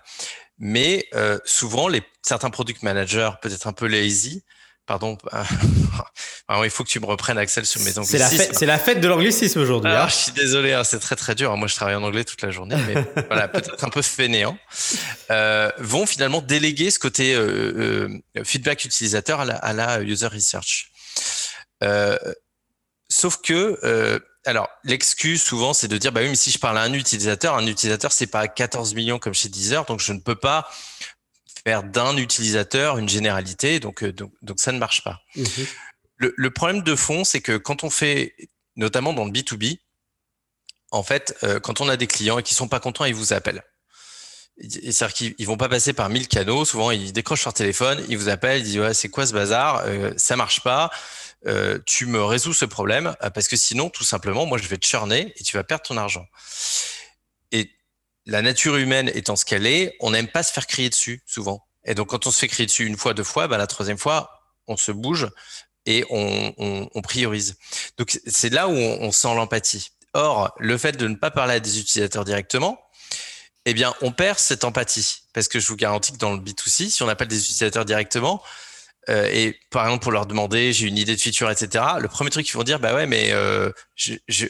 [0.62, 4.44] mais euh, souvent les certains product managers, peut-être un peu lazy,
[4.86, 5.18] pardon,
[6.62, 8.52] il faut que tu me reprennes Axel sur mes anglicismes.
[8.52, 9.90] C'est la, fête de l'anglicisme aujourd'hui.
[9.90, 10.06] Hein.
[10.08, 11.56] Je suis désolé, hein, c'est très très dur.
[11.56, 12.94] Moi, je travaille en anglais toute la journée, mais
[13.26, 14.56] voilà, peut-être un peu fainéant.
[15.32, 20.28] Euh, vont finalement déléguer ce côté euh, euh, feedback utilisateur à la, à la user
[20.28, 20.92] research.
[21.82, 22.16] Euh,
[23.08, 26.78] sauf que euh, alors, l'excuse souvent, c'est de dire, bah oui, mais si je parle
[26.78, 30.18] à un utilisateur, un utilisateur, c'est pas 14 millions comme chez Deezer, donc je ne
[30.18, 30.68] peux pas
[31.64, 35.20] faire d'un utilisateur une généralité, donc, euh, donc, donc, ça ne marche pas.
[35.36, 35.66] Mhm.
[36.16, 38.34] Le, le, problème de fond, c'est que quand on fait,
[38.76, 39.78] notamment dans le B2B,
[40.90, 43.32] en fait, euh, quand on a des clients et qui sont pas contents, ils vous
[43.32, 43.62] appellent.
[44.62, 46.64] C'est-à-dire qu'ils vont pas passer par mille canaux.
[46.64, 49.82] Souvent, ils décrochent leur téléphone, ils vous appellent, ils disent ouais, c'est quoi ce bazar?
[49.86, 50.90] Euh, Ça marche pas.
[51.46, 54.78] Euh, tu me résous ce problème euh, parce que sinon, tout simplement, moi, je vais
[54.78, 56.26] te churner et tu vas perdre ton argent.
[57.50, 57.72] Et
[58.26, 61.66] la nature humaine étant ce qu'elle est, on n'aime pas se faire crier dessus souvent.
[61.84, 63.98] Et donc, quand on se fait crier dessus une fois, deux fois, bah, la troisième
[63.98, 64.30] fois,
[64.68, 65.28] on se bouge
[65.84, 67.56] et on, priorise.
[67.98, 69.88] Donc, c'est là où on sent l'empathie.
[70.14, 72.78] Or, le fait de ne pas parler à des utilisateurs directement,
[73.66, 75.22] eh bien, on perd cette empathie.
[75.32, 78.42] Parce que je vous garantis que dans le B2C, si on appelle des utilisateurs directement,
[79.08, 82.30] euh, et par exemple pour leur demander j'ai une idée de feature etc le premier
[82.30, 84.46] truc qu'ils vont dire bah ouais mais euh, je, je,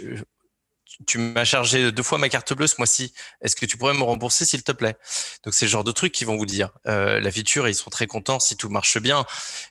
[1.07, 3.13] tu m'as chargé deux fois ma carte bleue ce mois-ci.
[3.41, 4.97] Est-ce que tu pourrais me rembourser s'il te plaît?
[5.45, 6.71] Donc c'est le genre de trucs qu'ils vont vous dire.
[6.87, 9.25] Euh, la feature, ils seront très contents si tout marche bien,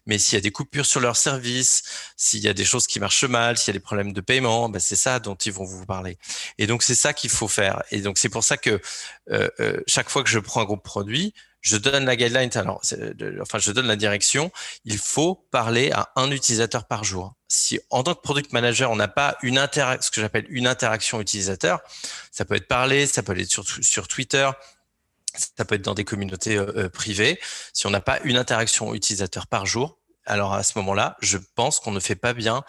[0.05, 1.83] mais s'il y a des coupures sur leur service,
[2.15, 4.69] s'il y a des choses qui marchent mal, s'il y a des problèmes de paiement,
[4.69, 6.17] ben c'est ça dont ils vont vous parler.
[6.57, 7.83] Et donc c'est ça qu'il faut faire.
[7.91, 8.81] Et donc c'est pour ça que
[9.31, 12.81] euh, euh, chaque fois que je prends un groupe produit, je donne la guideline, alors,
[13.41, 14.51] enfin, je donne la direction.
[14.83, 17.35] Il faut parler à un utilisateur par jour.
[17.53, 21.19] Si en tant que product manager, on n'a pas une ce que j'appelle une interaction
[21.19, 21.81] utilisateur,
[22.31, 24.49] ça peut être parler, ça peut être sur, Twitter,
[25.35, 27.41] ça peut être dans des communautés euh, euh, privées.
[27.73, 31.81] Si on n'a pas une interaction utilisateur par jour, alors à ce moment-là, je pense
[31.81, 32.63] qu'on ne fait pas bien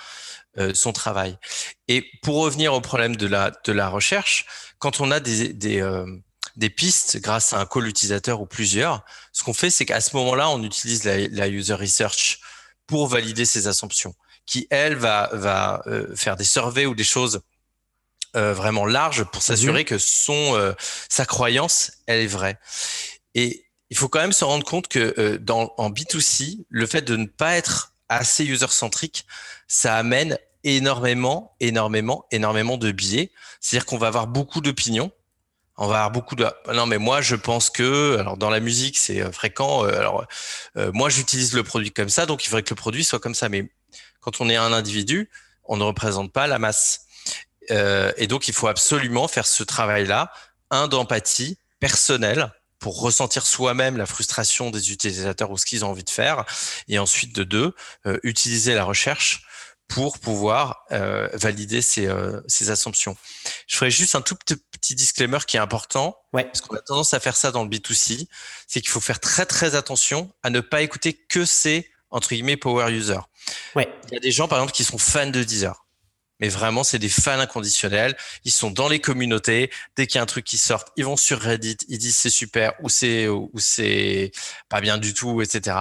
[0.59, 1.39] euh, son travail.
[1.87, 4.47] Et pour revenir au problème de la la recherche,
[4.81, 9.05] quand on a des, pistes grâce à un call utilisateur ou plusieurs.
[9.31, 12.41] Ce qu'on fait, c'est qu'à ce moment-là, on utilise la, user research
[12.89, 17.43] pour valider ces assumptions, qui elle va, va euh, faire des surveys ou des choses
[18.37, 19.85] euh, vraiment larges pour s'assurer mhm.
[19.85, 20.73] que son euh,
[21.09, 22.59] sa croyance elle est vraie.
[23.35, 27.17] Et il faut quand même se rendre compte que dans en B2C, le fait de
[27.17, 29.27] ne pas être assez user-centrique,
[29.69, 33.31] ça amène énormément, énormément, énormément de biais.
[33.61, 35.13] C'est-à-dire qu'on va avoir beaucoup d'opinions
[35.79, 38.99] on va avoir beaucoup de non mais moi je pense que alors dans la musique
[38.99, 40.27] c'est fréquent alors
[40.77, 43.35] euh, moi j'utilise le produit comme ça donc il faudrait que le produit soit comme
[43.35, 43.71] ça mais
[44.23, 45.29] quand on est un individu
[45.65, 47.07] on ne représente pas la masse
[47.69, 50.33] et donc il faut absolument faire ce travail là
[50.71, 56.03] un d'empathie personnelle pour ressentir soi-même la frustration des utilisateurs ou ce qu'ils ont envie
[56.03, 56.45] de faire
[56.89, 57.75] et ensuite de deux
[58.25, 59.47] utiliser la recherche
[59.93, 63.15] pour pouvoir euh, valider ces, euh, ces, assumptions.
[63.67, 66.45] Je ferai juste un tout petit disclaimer qui est important, ouais.
[66.45, 68.27] parce qu'on a tendance à faire ça dans le B2C,
[68.67, 72.57] c'est qu'il faut faire très très attention à ne pas écouter que ces entre guillemets
[72.57, 73.23] power users.
[73.75, 73.93] Ouais.
[74.09, 75.85] Il y a des gens par exemple qui sont fans de Deezer.
[76.41, 78.17] Mais vraiment, c'est des fans inconditionnels.
[78.45, 79.71] Ils sont dans les communautés.
[79.95, 82.31] Dès qu'il y a un truc qui sort, ils vont sur Reddit, ils disent c'est
[82.31, 84.33] super ou c'est ou c'est
[84.69, 85.77] pas bien du tout, etc.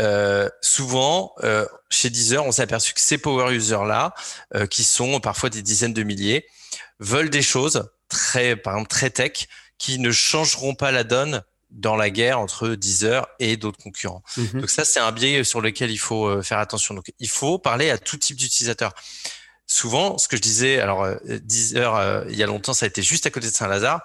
[0.00, 4.14] Euh, souvent, euh, chez Deezer, on s'est aperçu que ces power users-là,
[4.54, 6.46] euh, qui sont parfois des dizaines de milliers,
[6.98, 9.46] veulent des choses très, par exemple, très tech,
[9.78, 11.42] qui ne changeront pas la donne
[11.76, 14.22] dans la guerre entre Deezer et d'autres concurrents.
[14.36, 14.60] Mhm.
[14.60, 16.94] Donc ça, c'est un biais sur lequel il faut euh, faire attention.
[16.94, 18.92] Donc il faut parler à tout type d'utilisateurs.
[19.66, 23.02] Souvent, ce que je disais, alors euh, Deezer, il y a longtemps, ça a été
[23.02, 24.00] juste à côté de Saint-Lazare.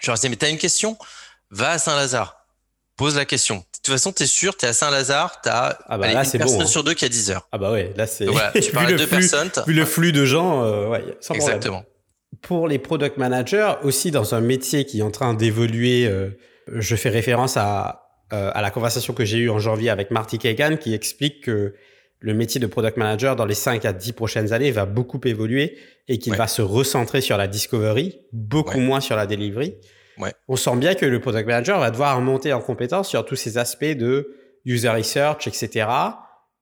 [0.00, 0.98] Je leur disais, mais t'as une question?
[1.50, 2.44] Va à Saint-Lazare
[2.96, 3.56] pose la question.
[3.56, 6.38] De toute façon, tu es sûr, tu es à Saint-Lazare, tu as ah bah une
[6.38, 7.48] personne sur deux qui a 10 heures.
[7.52, 8.26] Ah bah ouais, là c'est.
[8.60, 9.50] tu parles de deux personnes.
[9.66, 11.84] Vu le flux de gens, euh, ouais, sans Exactement.
[12.42, 16.30] Pour les product managers, aussi dans un métier qui est en train d'évoluer, euh,
[16.68, 20.38] je fais référence à, euh, à la conversation que j'ai eue en janvier avec Marty
[20.38, 21.74] Kagan qui explique que
[22.20, 25.76] le métier de product manager dans les 5 à 10 prochaines années va beaucoup évoluer
[26.08, 29.74] et qu'il va se recentrer sur la discovery, beaucoup moins sur la delivery.
[30.48, 33.58] On sent bien que le product manager va devoir monter en compétence sur tous ces
[33.58, 35.86] aspects de user research, etc.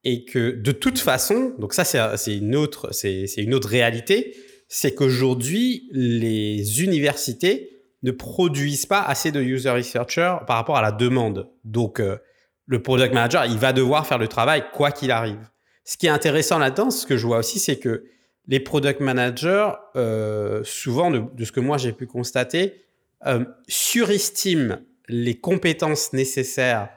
[0.02, 4.34] Et que de toute façon, donc ça c'est une autre, c'est une autre réalité,
[4.66, 7.71] c'est qu'aujourd'hui les universités
[8.02, 11.48] ne produisent pas assez de user researchers par rapport à la demande.
[11.64, 12.18] Donc euh,
[12.66, 15.48] le product manager, il va devoir faire le travail quoi qu'il arrive.
[15.84, 18.04] Ce qui est intéressant là-dedans, ce que je vois aussi, c'est que
[18.48, 22.84] les product managers, euh, souvent de, ce que moi j'ai pu constater,
[23.26, 26.90] euh, surestiment les compétences nécessaires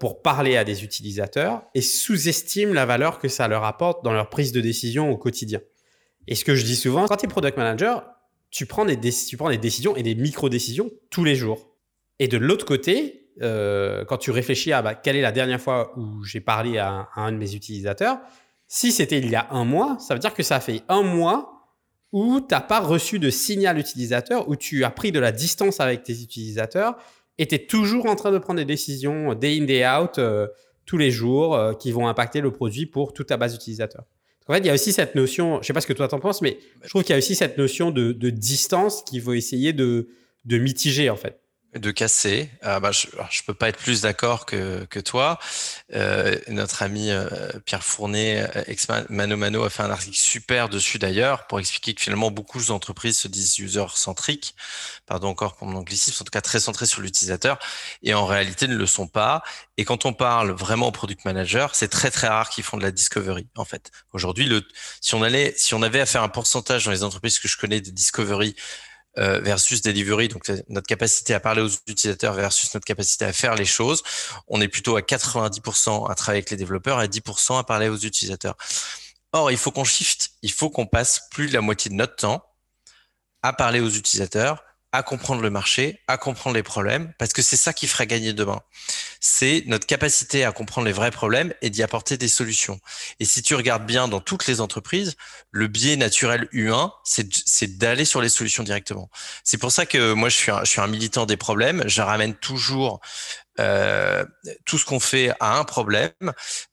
[0.00, 4.30] pour parler à des utilisateurs et sous-estiment la valeur que ça leur apporte dans leur
[4.30, 5.60] prise de décision au quotidien.
[6.26, 8.06] Et ce que je dis souvent, quand tu es product manager,
[8.50, 11.68] tu prends, des décisions et des micro-décisions tous les jours.
[12.18, 15.92] Et de l'autre côté, euh, quand tu réfléchis à bah, quelle est la dernière fois
[15.96, 18.18] où j'ai parlé à, un de mes utilisateurs,
[18.66, 21.54] si c'était il y a un mois, ça veut dire que ça fait un mois
[22.12, 25.80] où tu n'as pas reçu de signal utilisateur, où tu as pris de la distance
[25.80, 26.96] avec tes utilisateurs
[27.38, 30.48] et tu es toujours en train de prendre des décisions day in, day out, euh,
[30.86, 34.04] tous les jours, euh, qui vont impacter le produit pour toute ta base utilisateur.
[34.48, 36.20] En fait, il y a aussi cette notion, je sais pas ce que toi t'en
[36.20, 39.72] penses, mais je trouve qu'il y a aussi cette notion de, distance qu'il faut essayer
[39.72, 40.08] de
[40.46, 41.38] mitiger en fait
[41.74, 42.50] de casser.
[42.62, 45.38] Ah bah, je ne peux pas être plus d'accord que, que toi.
[45.94, 47.28] Euh, notre ami euh,
[47.66, 51.92] Pierre Fournet, euh, ex Mano Mano, a fait un article super dessus d'ailleurs pour expliquer
[51.94, 54.54] que finalement beaucoup d'entreprises se disent user-centriques,
[55.06, 57.58] pardon encore pour mon anglicisme, en tout cas très centrées sur l'utilisateur,
[58.02, 59.42] et en réalité ne le sont pas.
[59.76, 62.82] Et quand on parle vraiment au product manager, c'est très très rare qu'ils font de
[62.82, 63.90] la discovery en fait.
[64.14, 64.50] Aujourd'hui,
[65.02, 67.58] si on allait, si on avait à faire un pourcentage dans les entreprises que je
[67.58, 68.56] connais de discovery
[69.18, 73.54] euh, versus delivery, donc notre capacité à parler aux utilisateurs versus notre capacité à faire
[73.54, 74.02] les choses,
[74.46, 77.96] on est plutôt à 90% à travailler avec les développeurs et 10% à parler aux
[77.96, 78.56] utilisateurs.
[79.32, 82.16] Or, il faut qu'on shift, il faut qu'on passe plus de la moitié de notre
[82.16, 82.44] temps
[83.42, 87.56] à parler aux utilisateurs à comprendre le marché, à comprendre les problèmes, parce que c'est
[87.56, 88.62] ça qui fera gagner demain.
[89.20, 92.80] C'est notre capacité à comprendre les vrais problèmes et d'y apporter des solutions.
[93.20, 95.16] Et si tu regardes bien dans toutes les entreprises,
[95.50, 99.10] le biais naturel U1, c'est d'aller sur les solutions directement.
[99.44, 101.82] C'est pour ça que moi, je suis un, militant des problèmes.
[101.86, 103.00] Je ramène toujours
[103.60, 104.24] euh,
[104.64, 106.12] tout ce qu'on fait à un problème.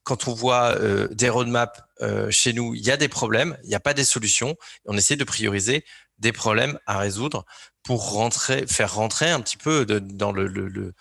[0.03, 3.69] Quand on voit euh, des roadmaps euh, chez nous, il y a des problèmes, il
[3.69, 4.55] n'y a pas des solutions.
[4.85, 5.83] On essaie de prioriser
[6.19, 7.45] des problèmes à résoudre
[7.85, 10.93] pour rentrer, faire rentrer un petit peu dans le, le,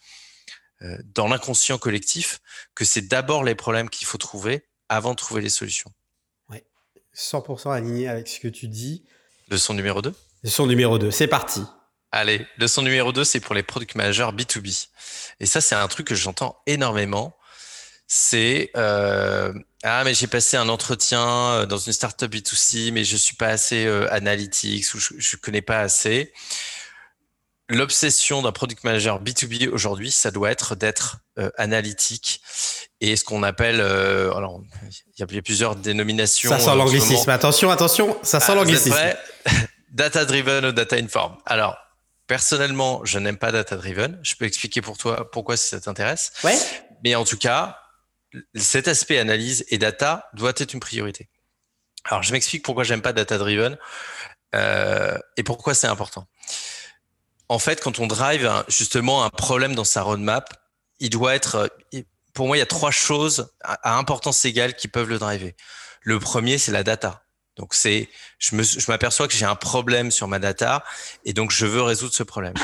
[0.83, 2.41] euh, dans l'inconscient collectif
[2.75, 5.91] que c'est d'abord les problèmes qu'il faut trouver avant de trouver les solutions.
[6.51, 6.59] Oui,
[7.17, 9.03] 100% aligné avec ce que tu dis.
[9.49, 11.63] Leçon numéro 2 Leçon numéro 2, c'est parti.
[12.13, 14.89] Allez, leçon numéro 2, c'est pour les product managers B2B.
[15.41, 17.35] Et ça, c'est un truc que j'entends énormément
[18.07, 23.17] c'est euh, ah mais j'ai passé un entretien euh, dans une startup B2C mais je
[23.17, 26.33] suis pas assez euh, analytics ou je, je connais pas assez.
[27.71, 31.19] L'obsession d'un product manager B2B aujourd'hui, ça doit être d'être
[31.57, 32.43] analytique
[33.01, 34.61] et ce qu'on appelle alors
[35.17, 36.51] il y a plusieurs dénominations.
[36.51, 37.31] Ça sent l'anglicisme.
[37.31, 38.97] Attention, attention, ça sent ah, l'anglicisme.
[39.89, 41.39] data driven ou data informed.
[41.47, 41.79] Alors
[42.27, 44.19] personnellement, je n'aime pas data driven.
[44.23, 46.33] Je peux expliquer pour toi pourquoi si ça t'intéresse.
[46.43, 46.59] Ouais.
[47.03, 47.79] Mais en tout cas,
[48.55, 51.29] cet aspect analyse et data doit être une priorité.
[52.05, 53.79] Alors, je m'explique pourquoi j'aime pas data driven
[54.55, 56.27] euh, et pourquoi c'est important.
[57.49, 60.55] En fait, quand on drive justement un problème dans sa roadmap,
[61.01, 61.71] il doit être,
[62.33, 65.55] pour moi, il y a trois choses à, importance égale qui peuvent le driver.
[66.03, 67.25] Le premier, c'est la data.
[67.57, 68.57] Donc c'est, je
[68.89, 70.85] m'aperçois que j'ai un problème sur ma data
[71.25, 72.55] et donc je veux résoudre ce problème.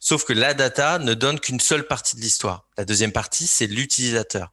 [0.00, 2.68] Sauf que la data ne donne qu'une seule partie de l'histoire.
[2.76, 4.52] La deuxième partie, c'est l'utilisateur.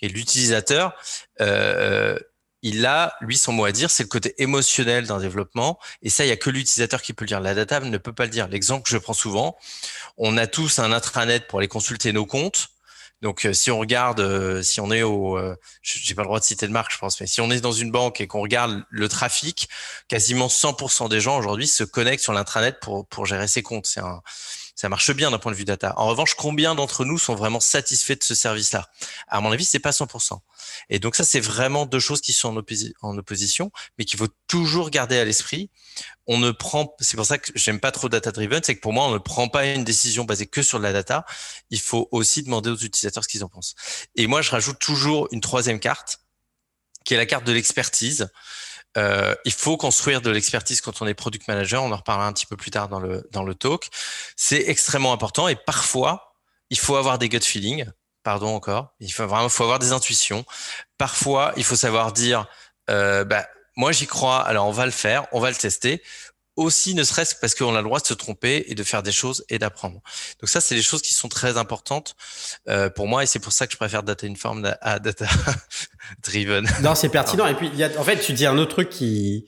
[0.00, 0.94] Et l'utilisateur,
[1.40, 2.18] euh,
[2.66, 5.78] il a, lui, son mot à dire, c'est le côté émotionnel d'un développement.
[6.02, 7.40] Et ça, il y a que l'utilisateur qui peut le dire.
[7.40, 8.48] La data ne peut pas le dire.
[8.48, 9.56] L'exemple que je prends souvent,
[10.16, 12.70] on a tous un intranet pour aller consulter nos comptes.
[13.22, 16.40] Donc, euh, si on regarde, euh, si on est au, euh, j'ai pas le droit
[16.40, 18.40] de citer de marque, je pense, mais si on est dans une banque et qu'on
[18.40, 19.68] regarde le trafic,
[20.08, 23.86] quasiment 100% des gens aujourd'hui se connectent sur l'intranet pour pour gérer ses comptes.
[24.76, 25.94] Ça marche bien d'un point de vue data.
[25.96, 28.90] En revanche, combien d'entre nous sont vraiment satisfaits de ce service-là?
[29.26, 30.38] À mon avis, c'est pas 100%.
[30.90, 32.50] Et donc ça, c'est vraiment deux choses qui sont
[33.02, 35.70] en, opposition, mais qu'il faut toujours garder à l'esprit.
[36.26, 38.92] On ne prend, c'est pour ça que j'aime pas trop data driven, c'est que pour
[38.92, 41.24] moi, on ne prend pas une décision basée que sur de la data.
[41.70, 43.74] Il faut aussi demander aux utilisateurs ce qu'ils en pensent.
[44.14, 46.20] Et moi, je rajoute toujours une troisième carte,
[47.06, 48.28] qui est la carte de l'expertise.
[48.96, 51.82] Euh, il faut construire de l'expertise quand on est product manager.
[51.82, 53.88] On en reparlera un petit peu plus tard dans le, dans le talk.
[54.36, 56.34] C'est extrêmement important et parfois,
[56.70, 57.86] il faut avoir des gut feelings.
[58.22, 58.94] Pardon encore.
[58.98, 60.44] Il faut vraiment faut avoir des intuitions.
[60.98, 62.46] Parfois, il faut savoir dire,
[62.90, 66.02] euh, bah, moi j'y crois, alors on va le faire, on va le tester
[66.56, 69.12] aussi ne serait-ce parce qu'on a le droit de se tromper et de faire des
[69.12, 70.00] choses et d'apprendre.
[70.40, 72.16] Donc ça, c'est des choses qui sont très importantes
[72.68, 75.26] euh, pour moi et c'est pour ça que je préfère data informed à data
[76.24, 76.66] driven.
[76.82, 77.46] Non, c'est pertinent.
[77.46, 79.46] Et puis, y a, en fait, tu dis un autre truc qui,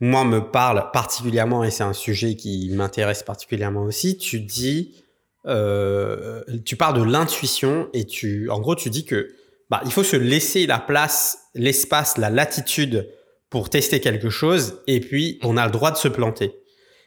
[0.00, 4.18] moi, me parle particulièrement et c'est un sujet qui m'intéresse particulièrement aussi.
[4.18, 5.02] Tu dis,
[5.46, 9.34] euh, tu parles de l'intuition et tu, en gros, tu dis que
[9.70, 13.08] bah, il faut se laisser la place, l'espace, la latitude
[13.54, 16.56] pour tester quelque chose et puis on a le droit de se planter.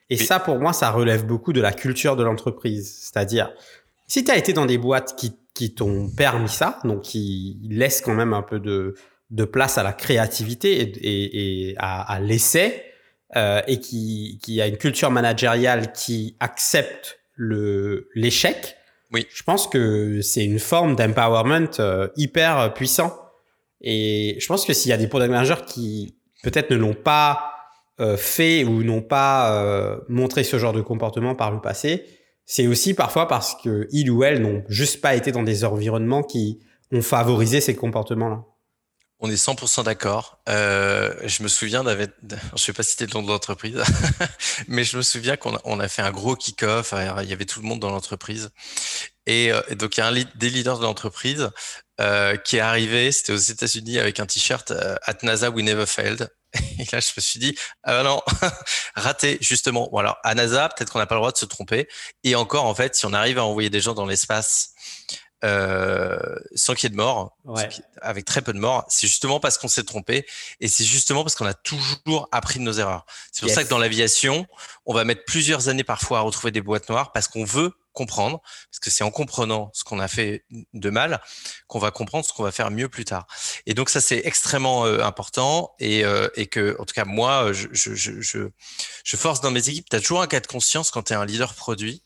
[0.10, 2.99] Et ça, pour moi, ça relève beaucoup de la culture de l'entreprise.
[3.01, 3.51] C'est-à-dire,
[4.07, 7.99] si tu as été dans des boîtes qui, qui t'ont permis ça, donc qui laissent
[7.99, 8.95] quand même un peu de,
[9.29, 12.81] de place à la créativité et, et, à, à l'essai,
[13.36, 18.77] euh, et qui, qui a une culture managériale qui accepte le l'échec,
[19.12, 19.27] oui.
[19.36, 23.13] je pense que c'est une forme d'empowerment euh, hyper puissant.
[23.81, 26.16] Et je pense que s'il y a des product managers qui
[26.47, 27.55] peut-être ne l'ont pas
[27.99, 32.05] euh, fait ou n'ont pas euh, montré ce genre de comportement par le passé,
[32.45, 36.23] c'est aussi parfois parce que ils ou elles n'ont juste pas été dans des environnements
[36.23, 36.60] qui
[36.93, 38.45] ont favorisé ces comportements-là.
[39.19, 40.39] On est 100% d'accord.
[40.47, 42.07] Euh, je me souviens d'avait,
[42.55, 43.83] je sais pas citer le nom de l'entreprise,
[44.69, 46.93] mais je me souviens qu'on on a fait un gros kick-off.
[47.23, 48.51] Il y avait tout le monde dans l'entreprise,
[49.25, 51.49] et, donc il y a un des leaders de l'entreprise
[52.45, 53.12] qui est arrivé.
[53.12, 56.29] C'était aux États-Unis avec un t-shirt At NASA we never failed.
[56.79, 58.21] Et là, je me suis dit, ah non,
[58.95, 59.89] raté, justement.
[59.91, 61.88] Bon, alors, à NASA, peut-être qu'on n'a pas le droit de se tromper.
[62.23, 64.71] Et encore, en fait, si on arrive à envoyer des gens dans l'espace
[65.43, 66.17] euh,
[66.55, 67.69] sans qu'il y ait de mort, Ouais.
[68.01, 70.25] avec très peu de morts, c'est justement parce qu'on s'est trompé
[70.60, 73.05] et c'est justement parce qu'on a toujours appris de nos erreurs.
[73.31, 73.55] C'est pour Yes.
[73.55, 74.47] ça que dans l'aviation,
[74.88, 78.41] on va mettre plusieurs années parfois à retrouver des boîtes noires parce qu'on veut comprendre,
[78.69, 81.19] parce que c'est en comprenant ce qu'on a fait de mal
[81.67, 83.25] qu'on va comprendre ce qu'on va faire mieux plus tard.
[83.65, 87.51] Et donc ça c'est extrêmement euh, important et, euh, et que en tout cas moi
[87.53, 88.49] je,
[89.15, 91.25] force dans mes équipes, tu as toujours un cas de conscience quand tu es un
[91.25, 92.03] leader produit,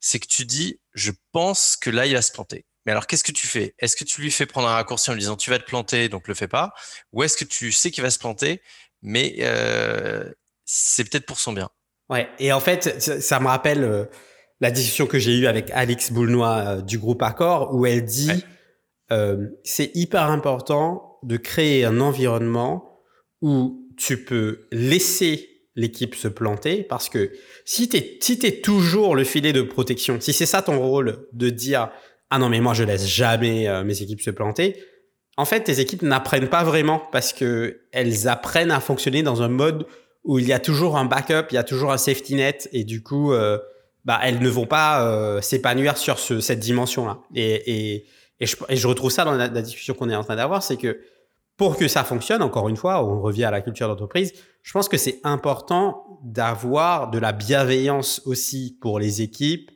[0.00, 2.66] c'est que tu dis je pense que là il va se planter.
[2.84, 3.74] Mais alors qu'est-ce que tu fais?
[3.78, 6.10] Est-ce que tu lui fais prendre un raccourci en lui disant tu vas te planter
[6.10, 6.74] donc le fais pas?
[7.12, 8.60] Ou est-ce que tu sais qu'il va se planter
[9.00, 10.30] mais euh,
[10.66, 11.70] c'est peut-être pour son bien?
[12.08, 12.28] Ouais.
[12.38, 14.08] Et en fait, ça, me rappelle
[14.62, 18.28] la discussion que j'ai eue avec Alix Boulnois euh, du groupe Accor, où elle dit
[18.28, 18.44] Ouais.
[19.10, 23.00] euh, c'est hyper important de créer un environnement
[23.42, 27.32] où tu peux laisser l'équipe se planter, parce que
[27.64, 31.26] si tu es, si t'es toujours le filet de protection, si c'est ça ton rôle
[31.32, 31.90] de dire
[32.30, 34.76] ah non mais moi je laisse jamais euh, mes équipes se planter,
[35.36, 39.48] en fait tes équipes n'apprennent pas vraiment parce que elles apprennent à fonctionner dans un
[39.48, 39.86] mode
[40.24, 42.84] où il y a toujours un backup, il y a toujours un safety net, et
[42.84, 43.58] du coup, euh,
[44.04, 47.20] bah, elles ne vont pas euh, s'épanouir sur ce, cette dimension-là.
[47.34, 48.06] Et, et,
[48.40, 50.76] et, je, et je retrouve ça dans la, discussion qu'on est en train d'avoir, c'est
[50.76, 51.00] que
[51.56, 54.88] pour que ça fonctionne, encore une fois, on revient à la culture d'entreprise, je pense
[54.88, 59.70] que c'est important d'avoir de la bienveillance aussi pour les équipes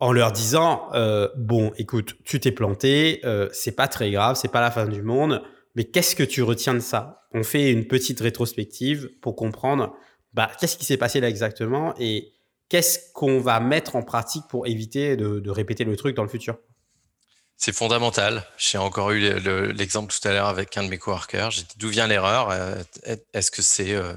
[0.00, 4.50] en leur disant euh, bon, écoute, tu t'es planté, euh, c'est pas très grave, c'est
[4.50, 5.42] pas la fin du monde,
[5.74, 7.28] mais qu'est-ce que tu retiens de ça?
[7.32, 9.94] On fait une petite rétrospective pour comprendre
[10.34, 12.32] bah, qu'est-ce qui s'est passé là exactement et
[12.68, 16.58] qu'est-ce qu'on va mettre en pratique pour éviter de, répéter le truc dans le futur?
[17.56, 18.44] C'est fondamental.
[18.58, 21.50] J'ai encore eu le- le- l'exemple tout à l'heure avec un de mes coworkers.
[21.52, 22.50] J'ai dit d'où vient l'erreur?
[22.50, 22.82] Euh,
[23.32, 24.14] Est-ce que c'est euh,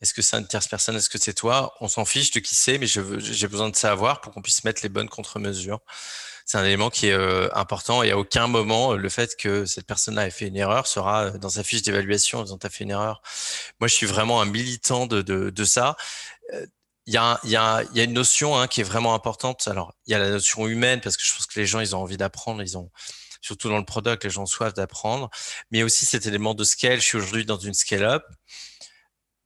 [0.00, 0.96] est-ce que c'est une tierce personne?
[0.96, 1.74] Est-ce que c'est toi?
[1.80, 4.80] On s'en fiche de qui c'est, mais j'ai besoin de savoir pour qu'on puisse mettre
[4.84, 5.80] les bonnes contre-mesures.
[6.46, 9.66] C'est un élément qui est euh, important et à aucun moment euh, le fait que
[9.66, 12.84] cette personne-là ait fait une erreur sera dans sa fiche d'évaluation en disant t'as fait
[12.84, 13.20] une erreur.
[13.80, 15.96] Moi, je suis vraiment un militant de ça.
[17.08, 19.66] Il y, y y a une notion hein, qui est vraiment importante.
[19.66, 21.96] Alors, il y a la notion humaine parce que je pense que les gens, ils
[21.96, 22.62] ont envie d'apprendre.
[22.62, 22.90] Ils ont,
[23.40, 25.30] surtout dans le product, les gens soif d'apprendre.
[25.70, 27.00] Mais aussi cet élément de scale.
[27.00, 28.24] Je suis aujourd'hui dans une scale-up.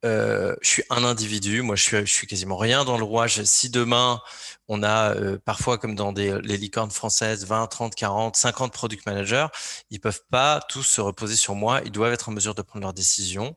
[0.05, 1.63] Euh, je suis un individu.
[1.63, 3.43] Moi, je suis, je suis quasiment rien dans le rouage.
[3.45, 4.21] Si demain,
[4.69, 9.07] on a euh, parfois, comme dans des, les licornes françaises, 20, 30, 40, 50 product
[9.07, 9.47] managers,
[9.91, 11.81] ils peuvent pas tous se reposer sur moi.
[11.85, 13.57] Ils doivent être en mesure de prendre leurs décisions,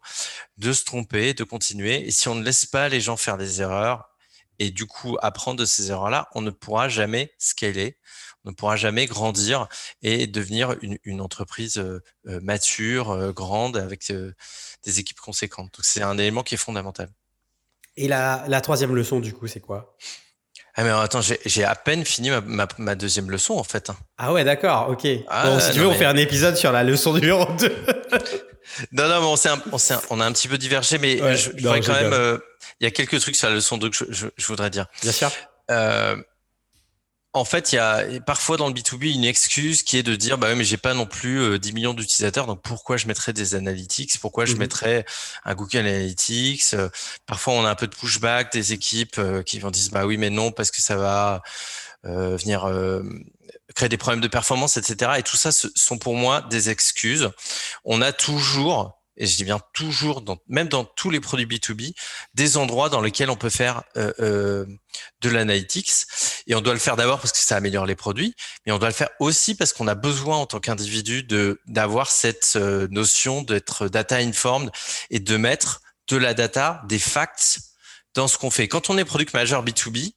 [0.58, 2.08] de se tromper, de continuer.
[2.08, 4.10] Et si on ne laisse pas les gens faire des erreurs
[4.60, 7.98] et du coup apprendre de ces erreurs-là, on ne pourra jamais scaler,
[8.46, 9.68] ne pourra jamais grandir
[10.02, 14.12] et devenir une, une entreprise euh, euh, mature, euh, grande, avec
[14.84, 15.74] des équipes conséquentes.
[15.76, 17.10] Donc c'est un élément qui est fondamental.
[17.98, 19.96] Et la, la troisième leçon, du coup, c'est quoi?
[20.78, 23.92] Ah mais attends, j'ai à peine fini ma, ma, ma deuxième leçon en fait.
[24.18, 25.08] Ah ouais, d'accord, ok.
[25.28, 27.76] Ah, bon, si tu veux, on fait un épisode sur la leçon numéro 2.
[28.92, 31.22] Non, non, mais on, un- on, s'est un- on a un petit peu divergé, mais
[31.22, 32.12] Ouais, je, je non, voudrais quand même.
[32.14, 32.40] euh,
[32.80, 34.88] Il y a quelques trucs sur la leçon 2 que je, je- je voudrais dire.
[35.04, 35.32] Bien sûr.
[35.72, 36.16] Euh,
[37.36, 40.38] en fait, il y a parfois dans le B2B une excuse qui est de dire
[40.38, 43.34] bah oui, mais j'ai pas non plus euh, 10 millions d'utilisateurs, donc pourquoi je mettrais
[43.34, 44.20] des analytics?
[44.20, 44.60] Pourquoi je Mhm.
[44.60, 45.06] mettrais
[45.44, 46.74] un Google Analytics?
[46.74, 46.90] Euh,
[47.26, 50.18] Parfois, on a un peu de pushback des équipes euh, qui vont dire bah oui,
[50.18, 51.42] mais non, parce que ça va
[52.06, 53.04] euh, venir euh,
[53.76, 55.14] créer des problèmes de performance, etc.
[55.20, 57.30] Et tout ça ce sont pour moi des excuses.
[57.84, 61.94] On a toujours, et je dis bien toujours, dans, même dans tous les produits B2B,
[62.34, 64.66] des endroits dans lesquels on peut faire euh, euh,
[65.22, 66.06] de l'analytics.
[66.48, 68.36] Et on doit le faire d'abord parce que ça améliore les produits,
[68.66, 72.12] mais on doit le faire aussi parce qu'on a besoin en tant qu'individu de d'avoir
[72.12, 74.72] cette euh, notion d'être data informed
[75.10, 77.60] et de mettre de la data, des facts
[78.14, 78.68] dans ce qu'on fait.
[78.68, 80.14] Quand on est product manager B2B,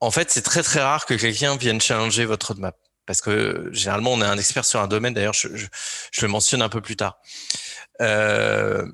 [0.00, 2.76] en fait, c'est très très rare que quelqu'un vienne challenger votre roadmap.
[3.06, 5.14] Parce que généralement, on est un expert sur un domaine.
[5.14, 7.18] D'ailleurs, je, le mentionne un peu plus tard.
[8.00, 8.86] Euh,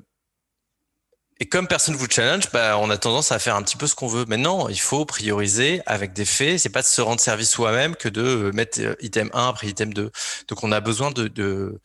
[1.41, 3.95] et comme personne vous challenge, bah, on a tendance à faire un petit peu ce
[3.95, 4.25] qu'on veut.
[4.25, 6.59] Maintenant, il faut prioriser avec des faits.
[6.59, 9.93] C'est pas de se rendre service soi-même que de mettre euh, item 1 après item
[9.93, 10.11] 2.
[10.49, 11.79] Donc, on a besoin de, de,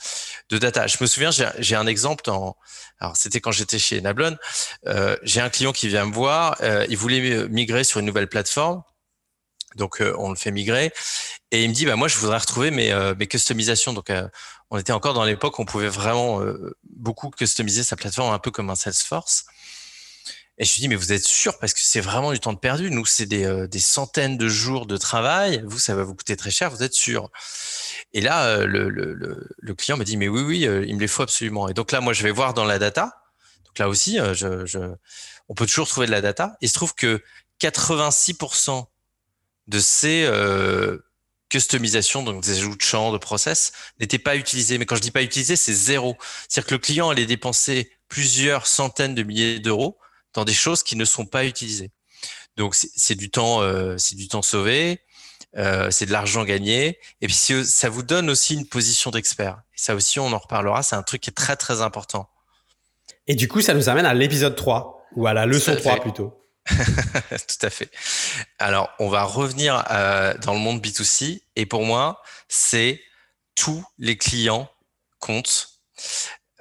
[0.50, 0.88] de data.
[0.88, 2.56] Je me souviens, j'ai un exemple dans,
[2.98, 4.36] alors c'était quand j'étais chez Nablon.
[4.86, 6.56] Euh, j'ai un client qui vient me voir.
[6.62, 8.82] Euh, il voulait migrer sur une nouvelle plateforme.
[9.76, 10.92] Donc, euh, on le fait migrer.
[11.50, 13.92] Et il me dit, bah, moi, je voudrais retrouver mes, euh, mes customisations.
[13.92, 14.28] Donc, euh,
[14.74, 16.42] on était encore dans l'époque où on pouvait vraiment
[16.82, 19.46] beaucoup customiser sa plateforme un peu comme un Salesforce.
[20.58, 21.58] Et je lui dis, mais vous êtes sûr?
[21.60, 22.90] Parce que c'est vraiment du temps de perdu.
[22.90, 25.62] Nous, c'est des, des centaines de jours de travail.
[25.64, 26.70] Vous, ça va vous coûter très cher.
[26.70, 27.30] Vous êtes sûr?
[28.12, 31.68] Et là, le, le, client me dit, mais oui, oui, il me les faut absolument.
[31.68, 33.22] Et donc là, moi, je vais voir dans la data.
[33.66, 34.18] Donc là aussi,
[35.48, 36.56] on peut toujours trouver de la data.
[36.60, 37.22] Il se trouve que
[37.60, 38.86] 86%
[39.68, 40.28] de ces
[41.48, 44.78] customisations, donc des ajouts de champs, de process, n'étaient pas utilisés.
[44.78, 46.16] Mais quand je dis pas utilisés, c'est zéro.
[46.48, 49.98] C'est-à-dire que le client allait dépenser plusieurs centaines de milliers d'euros
[50.32, 51.90] dans des choses qui ne sont pas utilisées.
[52.56, 55.00] Donc c'est du temps, euh, c'est du temps sauvé,
[55.56, 59.62] euh, c'est de l'argent gagné, et puis ça vous donne aussi une position d'expert.
[59.74, 60.82] Et ça aussi, on en reparlera.
[60.82, 62.28] C'est un truc qui est très très important.
[63.26, 66.43] Et du coup, ça nous amène à l'épisode 3 ou à la leçon 3 plutôt.
[66.70, 67.90] Tout à fait.
[68.58, 71.42] Alors, on va revenir euh, dans le monde B2C.
[71.56, 73.02] Et pour moi, c'est
[73.54, 74.70] tous les clients
[75.20, 75.80] comptent.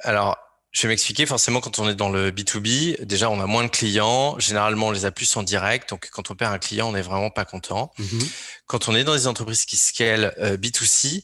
[0.02, 0.38] Alors,
[0.72, 1.26] je vais m'expliquer.
[1.26, 4.38] Forcément, quand on est dans le B2B, déjà, on a moins de clients.
[4.40, 5.90] Généralement, on les a plus en direct.
[5.90, 7.92] Donc, quand on perd un client, on n'est vraiment pas content.
[8.00, 8.32] Mm-hmm.
[8.66, 11.24] Quand on est dans des entreprises qui scalent euh, B2C,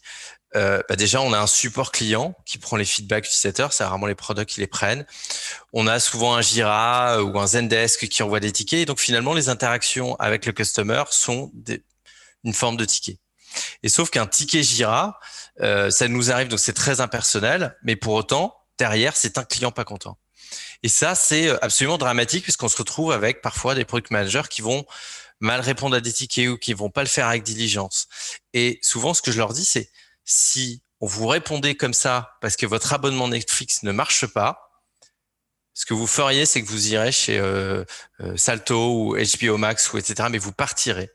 [0.56, 3.74] euh, bah déjà, on a un support client qui prend les feedbacks utilisateurs.
[3.74, 5.06] C'est rarement les products qui les prennent.
[5.74, 8.80] On a souvent un Jira euh, ou un Zendesk qui envoie des tickets.
[8.80, 11.84] Et donc, finalement, les interactions avec le customer sont des,
[12.44, 13.20] une forme de ticket.
[13.84, 15.20] Et sauf qu'un ticket Jira,
[15.62, 17.78] euh, ça nous arrive, donc c'est très impersonnel.
[17.84, 20.18] Mais pour autant, derrière, c'est un client pas content.
[20.82, 24.86] Et ça, c'est absolument dramatique puisqu'on se retrouve avec parfois des product managers qui vont
[25.40, 28.08] mal répondre à des tickets ou qui vont pas le faire avec diligence.
[28.54, 29.92] Et souvent, ce que je leur dis, c'est
[30.26, 34.70] si on vous répondait comme ça parce que votre abonnement Netflix ne marche pas,
[35.80, 37.86] ce que vous feriez, c'est que vous irez chez euh,
[38.20, 40.28] euh, Salto ou HBO Max ou etc.
[40.30, 41.10] Mais vous partirez.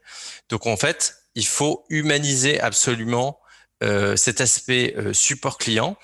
[0.49, 3.41] Donc en fait, il faut humaniser absolument
[3.83, 5.99] euh, cet aspect support client.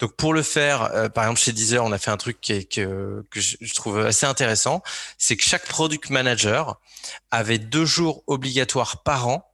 [0.00, 3.40] Donc pour le faire, par exemple chez Deezer, on a fait un truc que, que
[3.40, 4.82] je trouve assez intéressant,
[5.16, 6.80] c'est que chaque product manager
[7.30, 9.48] avait deux jours obligatoires par an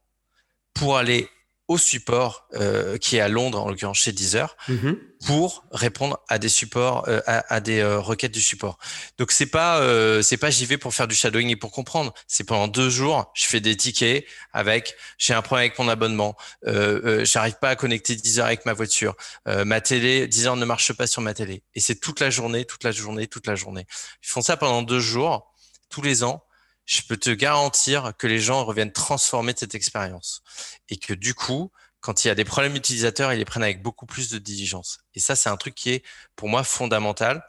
[0.72, 1.28] pour aller
[1.68, 4.98] au support euh, qui est à Londres, en l'occurrence chez Deezer, mhm.
[5.26, 8.78] pour répondre à des supports, euh, à, des euh, requêtes du support.
[9.18, 9.78] Donc c'est pas
[10.22, 12.14] c'est pas j'y vais pour faire du shadowing et pour comprendre.
[12.26, 16.36] C'est pendant deux jours, je fais des tickets avec j'ai un problème avec mon abonnement,
[16.64, 19.14] j'arrive pas à connecter Deezer avec ma voiture,
[19.46, 21.62] ma télé Deezer ne marche pas sur ma télé.
[21.74, 23.86] Et c'est toute la journée, toute la journée, toute la journée.
[24.22, 25.52] Ils font ça pendant deux jours,
[25.90, 26.42] tous les ans
[26.88, 30.42] je peux te garantir que les gens reviennent transformer cette expérience.
[30.88, 31.70] Et que du coup,
[32.00, 34.98] quand il y a des problèmes utilisateurs, ils les prennent avec beaucoup plus de diligence.
[35.14, 37.44] Et ça, c'est un truc qui est pour moi fondamental.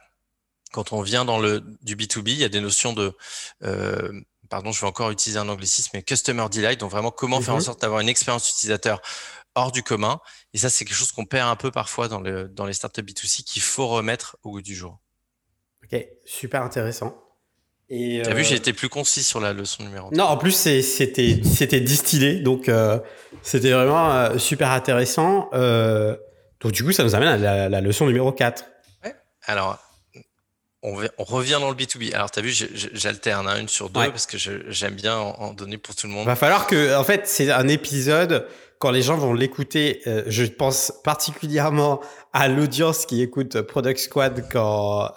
[0.73, 3.15] Quand on vient dans le du B2B, il y a des notions de
[3.63, 4.11] euh,
[4.49, 7.57] pardon, je vais encore utiliser un anglicisme, mais customer delight, donc vraiment comment faire en
[7.57, 7.63] mhm.
[7.63, 9.01] sorte d'avoir une expérience utilisateur
[9.55, 10.19] hors du commun.
[10.53, 13.01] Et ça, c'est quelque chose qu'on perd un peu parfois dans, le, dans les startups
[13.01, 14.99] B2C qu'il faut remettre au goût du jour.
[15.85, 17.28] Ok, super intéressant.
[17.89, 20.17] T'as vu, j'ai été plus concis sur la leçon numéro 3.
[20.17, 22.99] Non, en plus, c'était, c'était distillé, donc euh,
[23.41, 25.49] c'était vraiment euh, super intéressant.
[25.53, 26.15] Euh,
[26.61, 28.63] donc, du coup, ça nous amène à la, leçon numéro 4.
[29.03, 29.15] Ouais.
[29.45, 29.79] Alors,
[30.83, 32.13] on, revient dans le B2B.
[32.13, 32.51] Alors, tu as vu,
[32.93, 36.27] j'alterne hein, une sur deux parce que j'aime bien en, donner pour tout le monde.
[36.27, 38.45] Va falloir que, en fait, c'est un épisode,
[38.77, 42.01] quand les gens vont l'écouter, je pense particulièrement
[42.33, 45.11] à l'audience qui écoute Product Squad quand,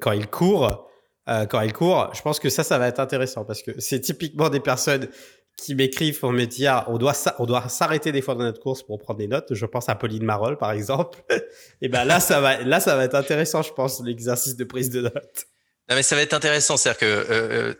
[0.00, 0.90] quand il court
[1.28, 2.10] euh, quand elle court.
[2.14, 5.08] Je pense que ça, ça va être intéressant parce que c'est typiquement des personnes
[5.56, 8.82] qui m'écrivent pour me dire on doit on doit s'arrêter des fois dans notre course
[8.82, 9.54] pour prendre des notes.
[9.54, 11.22] Je pense à Pauline Marol par exemple.
[11.82, 14.90] Et ben là ça va là ça va être intéressant je pense l'exercice de prise
[14.90, 15.46] de notes.
[15.88, 17.74] Non mais ça va être intéressant, c'est-à-dire que euh, euh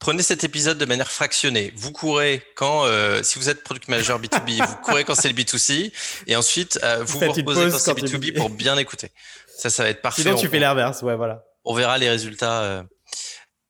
[0.00, 1.72] prenez cet épisode de manière fractionnée.
[1.76, 5.34] Vous courez quand euh, si vous êtes product manager B2B, vous courez quand c'est le
[5.34, 5.92] B2C
[6.26, 9.12] et ensuite euh, vous vous, reposez quand c'est B2B pour bien écouter.
[9.56, 10.22] Ça ça va être parfait.
[10.22, 12.82] Sinon tu fais l'inverse, ouais voilà on verra les résultats euh,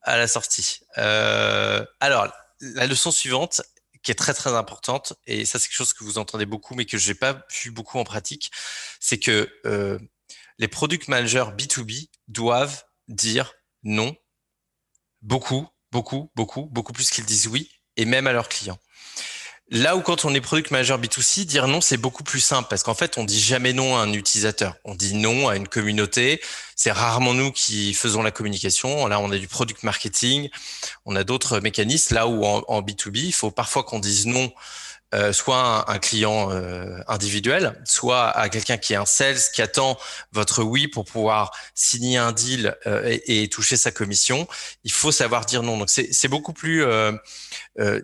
[0.01, 0.81] à la sortie.
[0.97, 2.31] Euh, alors,
[2.61, 3.61] la leçon suivante,
[4.03, 6.85] qui est très très importante, et ça c'est quelque chose que vous entendez beaucoup, mais
[6.85, 8.51] que j'ai pas vu beaucoup en pratique,
[8.99, 9.97] c'est que euh,
[10.59, 14.15] les product managers B2B doivent dire non
[15.21, 18.79] beaucoup, beaucoup, beaucoup, beaucoup plus qu'ils disent oui, et même à leurs clients.
[19.71, 22.83] Là où quand on est product manager B2C, dire non, c'est beaucoup plus simple parce
[22.83, 24.75] qu'en fait, on dit jamais non à un utilisateur.
[24.83, 26.39] On dit non à une communauté.
[26.75, 29.07] C'est rarement nous qui faisons la communication.
[29.07, 30.49] Là, on a du product marketing.
[31.05, 32.13] On a d'autres mécanismes.
[32.13, 34.53] Là où en, en B2B, il faut parfois qu'on dise non
[35.15, 39.97] euh, soit un, client euh, individuel, soit à quelqu'un qui est un sales qui attend
[40.33, 44.45] votre oui pour pouvoir signer un deal euh, et, toucher sa commission.
[44.83, 45.77] Il faut savoir dire non.
[45.77, 46.83] Donc c'est beaucoup plus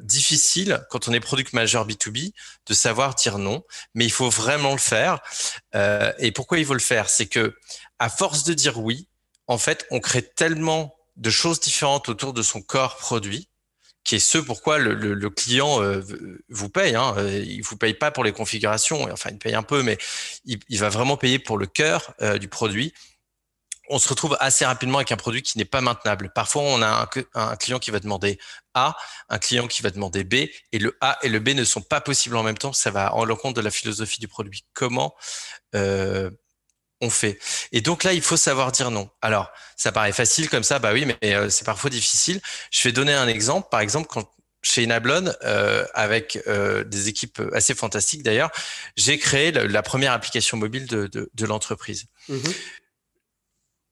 [0.01, 2.34] difficile quand on est product manager B2B
[2.68, 5.20] de savoir dire non, mais il faut vraiment le faire.
[6.20, 7.09] et pourquoi il faut le faire?
[7.09, 7.55] C'est que
[7.99, 9.07] à force de dire oui,
[9.47, 13.49] en fait, on crée tellement de choses différentes autour de son corps produit
[14.04, 16.02] qui est ce pourquoi le, client euh,
[16.49, 16.95] vous paye.
[16.95, 17.14] Hein.
[17.18, 19.97] Euh, il vous paye pas pour les configurations, enfin il paye un peu, mais
[20.45, 22.93] il, va vraiment payer pour le cœur euh, du produit.
[23.89, 26.32] On se retrouve assez rapidement avec un produit qui n'est pas maintenable.
[26.34, 28.39] Parfois, on a un, un, client qui va demander
[28.74, 28.95] A,
[29.28, 30.34] un client qui va demander B,
[30.72, 32.72] et le A et le B ne sont pas possibles en même temps.
[32.72, 34.64] Ça va en l'encontre de la philosophie du produit.
[34.74, 35.14] Comment
[37.02, 37.39] on fait.
[37.72, 39.10] Et donc là, il faut savoir dire non.
[39.22, 42.39] Alors, ça paraît facile comme ça, bah oui, mais euh, c'est parfois difficile.
[42.70, 43.68] Je vais donner un exemple.
[43.70, 44.32] Par exemple, quand
[44.64, 48.52] chez Inablon, euh, avec euh, des équipes assez fantastiques d'ailleurs,
[48.95, 52.06] j'ai créé la, première application mobile de, de, l'entreprise.
[52.30, 52.56] Mm-hmm.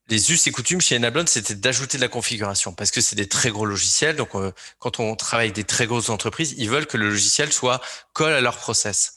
[0.10, 3.28] Les us et coutumes chez Enablon, c'était d'ajouter de la configuration parce que c'est des
[3.28, 4.16] très gros logiciels.
[4.16, 4.30] Donc,
[4.78, 7.82] quand on travaille avec des très grosses entreprises, ils veulent que le logiciel soit
[8.14, 9.14] colle à leur process.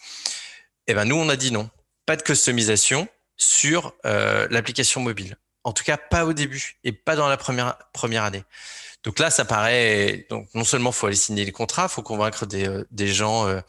[0.86, 1.70] Et eh ben nous, on a dit non,
[2.06, 3.08] pas de customisation
[3.42, 5.36] sur euh, l'application mobile.
[5.64, 8.44] En tout cas, pas au début et pas dans la première première année.
[9.04, 12.68] Donc là, ça paraît donc non seulement faut aller signer les contrats, faut convaincre des,
[12.68, 13.60] euh, des gens, euh,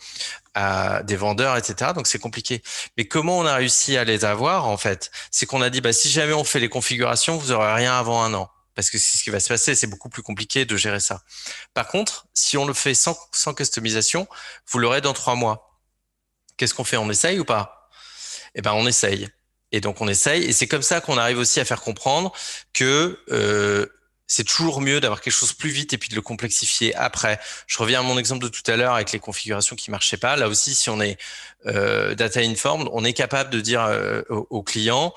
[0.53, 1.91] à, des vendeurs, etc.
[1.95, 2.61] Donc c'est compliqué.
[2.97, 5.11] Mais comment on a réussi à les avoir en fait?
[5.31, 8.23] C'est qu'on a dit bah si jamais on fait les configurations, vous aurez rien avant
[8.23, 9.75] un an parce que c'est ce qui va se passer.
[9.75, 11.21] C'est beaucoup plus compliqué de gérer ça.
[11.73, 14.27] Par contre, si on le fait sans, sans customisation,
[14.71, 15.79] vous l'aurez dans trois mois.
[16.57, 16.97] Qu'est-ce qu'on fait?
[16.97, 17.89] On essaye ou pas?
[18.55, 19.29] Eh ben, on essaye.
[19.73, 20.45] Et donc on essaye.
[20.45, 22.31] Et c'est comme ça qu'on arrive aussi à faire comprendre
[22.73, 23.87] que euh,
[24.27, 27.39] c'est toujours mieux d'avoir quelque chose plus vite et puis de le complexifier après.
[27.67, 30.35] Je reviens à mon exemple de tout à l'heure avec les configurations qui marchaient pas.
[30.35, 31.17] Là aussi, si on est
[31.65, 35.11] euh, data informed, on est capable de dire euh, au, client,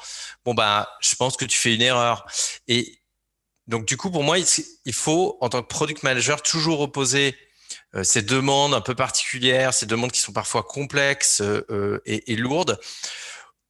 [0.47, 2.27] bon bah, je pense que tu fais une erreur.
[2.67, 2.99] Et
[3.67, 7.37] donc du coup, pour moi, il, faut en tant que product manager toujours opposer
[7.95, 12.37] euh, ces demandes un peu particulières, ces demandes qui sont parfois complexes euh, et, et
[12.37, 12.81] lourdes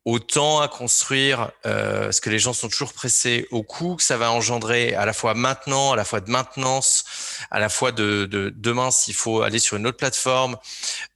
[0.06, 4.16] autant à construire, euh, parce que les gens sont toujours pressés au coût que ça
[4.16, 7.04] va engendrer à la fois maintenant, à la fois de maintenance,
[7.50, 10.56] à la fois de, de demain s'il faut aller sur une autre plateforme.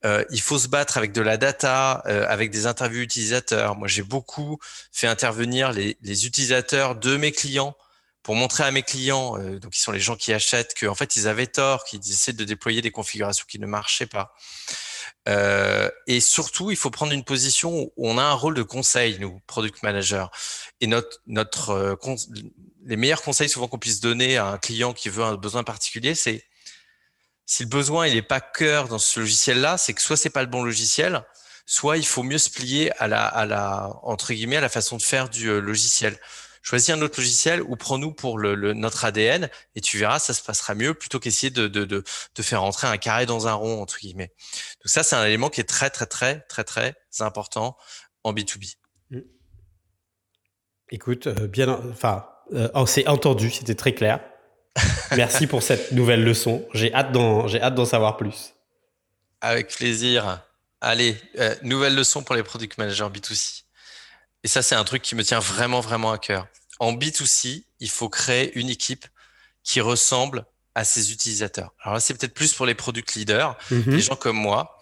[0.05, 3.77] Euh, il faut se battre avec de la data, euh, avec des interviews utilisateurs.
[3.77, 4.59] Moi, j'ai beaucoup
[4.91, 7.77] fait intervenir les, les, utilisateurs de mes clients
[8.25, 11.15] pour montrer à mes clients, euh, donc qui sont les gens qui achètent, qu'en fait
[11.15, 14.35] ils avaient tort, qu'ils essaient de déployer des configurations qui ne marchaient pas.
[15.29, 19.19] Euh, et surtout, il faut prendre une position où on a un rôle de conseil,
[19.19, 20.31] nous, product manager.
[20.81, 21.97] Et notre, notre, euh,
[22.85, 26.15] les meilleurs conseils souvent qu'on puisse donner à un client qui veut un besoin particulier,
[26.15, 26.45] c'est
[27.47, 30.43] si le besoin il n'est pas cœur dans ce logiciel-là, c'est que soit c'est pas
[30.43, 31.25] le bon logiciel,
[31.67, 34.97] soit il faut mieux se plier à la, à la entre guillemets à la façon
[34.97, 36.19] de faire du euh, logiciel
[36.63, 40.43] choisis un autre logiciel ou prends-nous pour le, notre ADN et tu verras, ça se
[40.43, 42.05] passera mieux plutôt qu'essayer de, de, de,
[42.35, 44.33] de, faire rentrer un carré dans un rond, entre guillemets.
[44.83, 47.77] Donc ça, c'est un élément qui est très, très, très, très, très important
[48.25, 48.77] en B2B.
[49.11, 49.19] Mmh.
[50.91, 54.21] Écoute, euh, bien, enfin, euh, on s'est entendu, c'était très clair.
[55.17, 56.67] Merci pour cette nouvelle leçon.
[56.75, 58.55] J'ai hâte d'en, j'ai hâte d'en savoir plus.
[59.41, 60.43] Avec plaisir.
[60.81, 63.65] Allez, euh, nouvelle leçon pour les product managers B2C.
[64.45, 66.47] Et ça, c'est un truc qui me tient vraiment, vraiment à cœur.
[66.79, 69.07] En B2C, il faut créer une équipe
[69.63, 71.75] qui ressemble à ses utilisateurs.
[71.83, 74.79] Alors là, c'est peut-être plus pour les product leaders, mm les gens comme moi.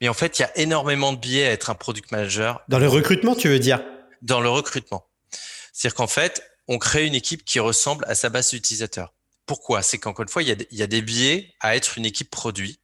[0.00, 2.62] Mais en fait, il y a énormément de biais à être un product manager.
[2.68, 3.82] Dans le recrutement, tu veux dire?
[4.22, 5.06] Dans le recrutement.
[5.72, 9.14] C'est-à-dire qu'en fait, on crée une équipe qui ressemble à sa base d'utilisateurs.
[9.46, 9.82] Pourquoi?
[9.82, 12.04] C'est qu'encore une fois, il y, a, il y, a, des biais à être une
[12.04, 12.78] équipe produit.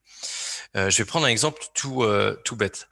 [0.77, 2.89] Euh, je vais prendre un exemple tout, euh, tout bête.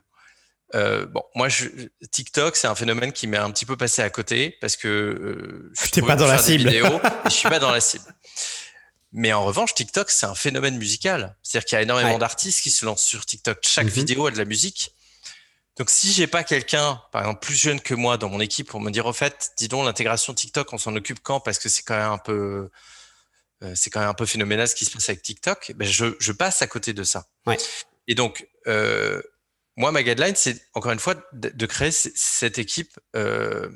[0.74, 1.66] Euh, bon, moi, je,
[2.10, 5.72] TikTok, c'est un phénomène qui m'est un petit peu passé à côté parce que euh,
[5.78, 6.64] je suis pas dans la cible.
[6.64, 6.86] Vidéos,
[7.26, 8.04] et je suis pas dans la cible.
[9.12, 11.36] Mais en revanche, TikTok, c'est un phénomène musical.
[11.42, 13.58] C'est-à-dire qu'il y a énormément d'artistes qui se lancent sur TikTok.
[13.62, 13.92] Chaque mhm.
[13.92, 14.94] vidéo a de la musique.
[15.76, 18.80] Donc, si j'ai pas quelqu'un, par exemple, plus jeune que moi dans mon équipe pour
[18.80, 21.82] me dire, au fait, dis donc, l'intégration TikTok, on s'en occupe quand Parce que c'est
[21.82, 22.70] quand même un peu,
[23.62, 25.72] euh, c'est quand même un peu phénoménal ce qui se passe avec TikTok.
[25.76, 27.26] Ben, je, je passe à côté de ça.
[27.46, 27.58] Ouais.
[28.06, 29.22] Et donc, euh,
[29.76, 33.68] moi, ma guideline, c'est encore une fois de, créer cette équipe, euh,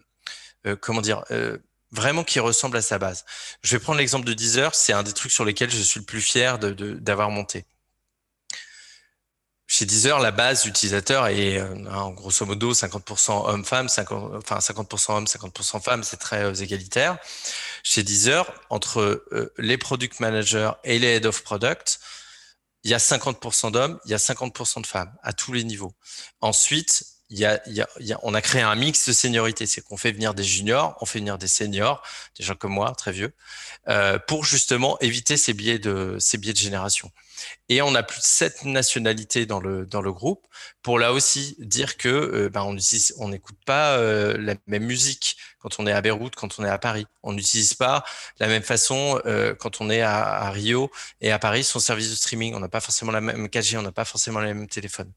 [0.67, 1.59] euh, comment dire, euh,
[1.91, 3.25] vraiment qui ressemble à sa base.
[3.63, 6.07] Je vais prendre l'exemple de Deezer, c'est un des trucs sur lesquels je suis le
[6.07, 7.65] plus fier d'avoir monté.
[9.69, 15.13] Chez Deezer, la base utilisateur est euh, en grosso modo 50% hommes-femmes, 50, enfin 50%
[15.17, 17.19] hommes, 50% femmes, c'est très euh, égalitaire.
[17.83, 19.25] Chez Deezer, entre
[19.59, 22.01] les product managers et les head of product,
[22.87, 25.93] il y a 50% d'hommes, il y a 50% de femmes à tous les niveaux.
[26.41, 27.05] Ensuite,
[28.23, 31.19] on a créé un mix de seniorité, c'est qu'on fait venir des juniors, on fait
[31.19, 32.01] venir des seniors,
[32.39, 33.33] des gens comme moi, très vieux,
[33.89, 36.19] euh, pour justement éviter ces biais de
[36.55, 37.11] génération.
[37.69, 40.47] Et on a plus de sept nationalités dans le dans le groupe
[40.83, 42.77] pour là aussi dire que euh, on
[43.19, 46.69] on n'écoute pas euh, la même musique quand on est à Beyrouth, quand on est
[46.69, 47.07] à Paris.
[47.23, 48.05] On n'utilise pas
[48.39, 52.11] la même façon euh, quand on est à, à, Rio et à Paris son service
[52.11, 52.55] de streaming.
[52.55, 55.13] On n'a pas forcément la même 4G, on n'a pas forcément les mêmes téléphones.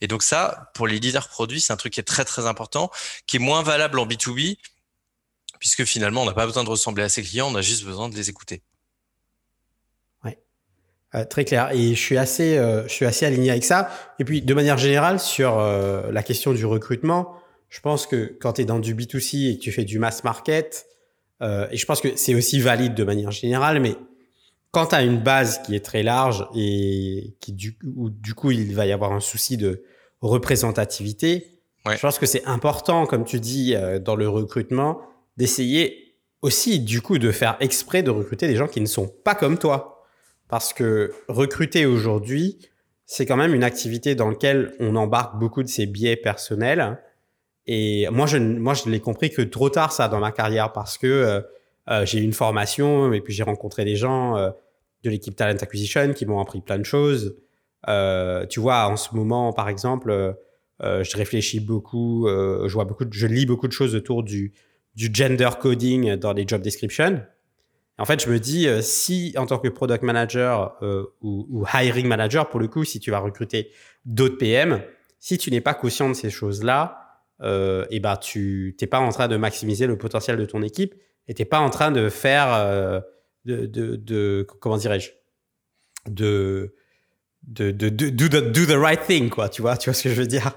[0.00, 2.90] Et donc ça, pour les leaders produits, c'est un truc qui est très très important,
[3.26, 4.56] qui est moins valable en B2B
[5.60, 8.08] puisque finalement on n'a pas besoin de ressembler à ses clients, on a juste besoin
[8.08, 8.62] de les écouter.
[11.14, 11.70] Euh, très clair.
[11.72, 13.90] Et je suis assez, euh, je suis assez aligné avec ça.
[14.20, 17.34] Et puis, de manière générale, sur euh, la question du recrutement,
[17.68, 20.24] je pense que quand tu es dans du B2C et que tu fais du mass
[20.24, 20.86] market,
[21.42, 23.96] et je pense que c'est aussi valide de manière générale, mais
[24.72, 28.50] quand tu as une base qui est très large et qui du, où, du coup
[28.50, 29.82] il va y avoir un souci de
[30.20, 35.00] représentativité, je pense que c'est important, comme tu dis, dans le recrutement,
[35.38, 39.34] d'essayer aussi du coup de faire exprès de recruter des gens qui ne sont pas
[39.34, 39.99] comme toi.
[40.50, 42.58] Parce que recruter aujourd'hui,
[43.06, 46.98] c'est quand même une activité dans laquelle on embarque beaucoup de ses biais personnels.
[47.66, 50.98] Et moi, je, moi, je l'ai compris que trop tard, ça, dans ma carrière, parce
[50.98, 51.40] que euh,
[51.88, 54.50] euh, j'ai eu une formation et puis j'ai rencontré des gens euh,
[55.04, 57.36] de l'équipe Talent Acquisition qui m'ont appris plein de choses.
[58.48, 60.36] tu vois, en ce moment, par exemple,
[60.80, 64.52] je réfléchis beaucoup, je vois beaucoup, je lis beaucoup de choses autour du,
[64.96, 67.22] du gender coding dans les job descriptions.
[68.00, 72.06] En fait, je me dis, euh, si en tant que product manager euh, ou, hiring
[72.06, 73.70] manager, pour le coup, si tu vas recruter
[74.06, 74.82] d'autres PM,
[75.18, 76.96] si tu n'es pas conscient de ces choses-là,
[77.42, 80.94] euh, et ben tu n'es pas en train de maximiser le potentiel de ton équipe
[81.28, 83.02] et tu n'es pas en train de faire
[83.46, 85.10] de, de, comment dirais-je
[86.06, 86.74] de
[87.42, 89.48] de, do, the, right thing quoi.
[89.48, 90.52] Tu vois tu vois ce que je veux dire?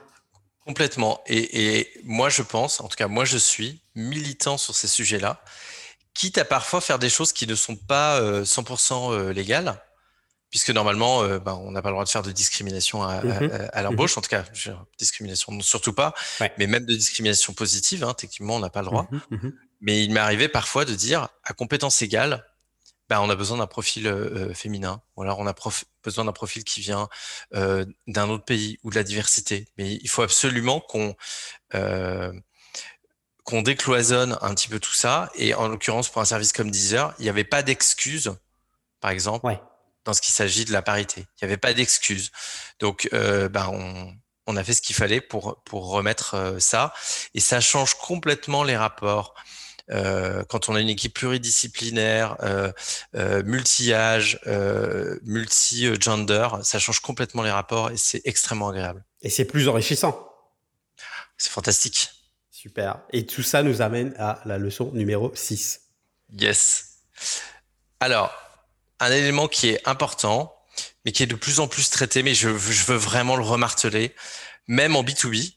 [0.66, 1.22] Complètement.
[1.28, 5.20] Et, et moi je pense en tout cas moi je suis militant sur ces sujets
[5.20, 5.42] là
[6.14, 9.82] quitte à parfois faire des choses qui ne sont pas 100% euh, euh, légales,
[10.50, 13.70] puisque normalement, euh, ben, on n'a pas le droit de faire de discrimination à, mhm.
[13.84, 14.20] l'embauche, mhm.
[14.20, 14.46] en tout cas,
[14.98, 16.14] discrimination surtout pas,
[16.58, 19.08] mais même de discrimination positive, hein, techniquement, on n'a pas le droit.
[19.32, 22.46] Mhm, mais il m'est arrivé parfois de dire, à compétence égale,
[23.10, 24.12] ben, on a besoin d'un profil
[24.56, 25.54] féminin, ou alors on a
[26.04, 27.10] besoin d'un profil qui vient
[27.52, 29.68] d'un autre pays ou de la diversité.
[29.78, 31.16] Mais il faut absolument qu'on
[33.44, 35.30] qu'on décloisonne un petit peu tout ça.
[35.36, 38.34] Et en l'occurrence, pour un service comme Deezer, il n'y avait pas d'excuse,
[39.02, 39.46] par exemple,
[40.06, 41.22] dans ce qui s'agit de la parité.
[41.22, 42.32] Il n'y avait pas d'excuse.
[42.80, 44.14] Donc, euh, ben, on,
[44.48, 46.94] on, a fait ce qu'il fallait pour, pour remettre euh, ça.
[47.34, 49.34] Et ça change complètement les rapports.
[49.92, 52.72] Euh, quand on a une équipe pluridisciplinaire, euh,
[53.44, 54.40] multi-âge,
[55.24, 59.04] multi-gender, ça change complètement les rapports et c'est extrêmement agréable.
[59.22, 60.30] Et c'est plus enrichissant.
[61.38, 62.23] C'est fantastique.
[62.64, 63.02] Super.
[63.12, 65.82] Et tout ça nous amène à la leçon numéro 6.
[66.40, 67.00] Yes.
[68.00, 68.34] Alors,
[69.02, 70.56] un élément qui est important,
[71.04, 74.16] mais qui est de plus en plus traité, mais je, veux vraiment le remarteler,
[74.68, 75.56] même en B2B.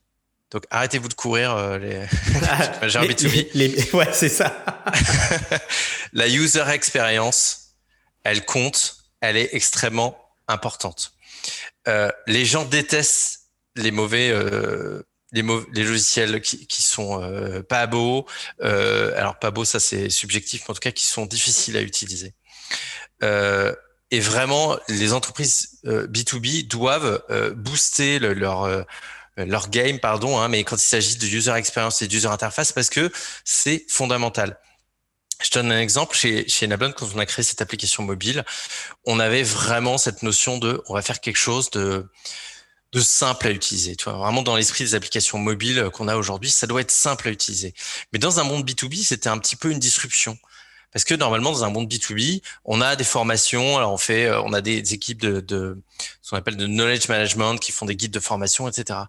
[0.51, 1.91] Donc, arrêtez-vous de courir euh, les
[2.83, 3.51] les, B2B.
[3.55, 4.85] Les, ouais, c'est ça.
[6.13, 7.77] la user experience,
[8.25, 11.13] elle compte, elle est extrêmement importante.
[11.87, 17.87] Euh, les gens détestent les mauvais euh, les, les logiciels qui, qui sont euh, pas
[17.87, 18.27] beaux.
[18.63, 21.83] Euh, alors pas beaux, ça c'est subjectif, mais en tout cas qui sont difficiles à
[21.83, 22.35] utiliser.
[23.23, 23.75] Euh,
[24.11, 28.85] et vraiment, les entreprises B2B euh, doivent euh, booster le, leur
[29.39, 32.89] leur game, pardon, hein, mais quand il s'agit de user experience et d'user interface, parce
[32.89, 33.13] que
[33.45, 34.59] c'est fondamental.
[35.43, 36.17] Je donne un exemple.
[36.17, 38.47] Chez, chez Nablon, quand on a créé cette application mobile,
[39.05, 42.09] on avait vraiment cette notion de, on va faire quelque chose de,
[42.97, 43.95] de simple à utiliser.
[43.95, 47.29] Tu vois, vraiment dans l'esprit des applications mobiles qu'on a aujourd'hui, ça doit être simple
[47.29, 47.75] à utiliser.
[48.13, 50.39] Mais dans un monde B2B, c'était un petit peu une disruption.
[50.93, 54.41] Parce que normalement, dans un monde B2B, on a des formations, alors on fait, euh,
[54.41, 55.79] on a des, équipes de, de,
[56.23, 59.01] ce qu'on appelle de knowledge management qui font des guides de formation, etc.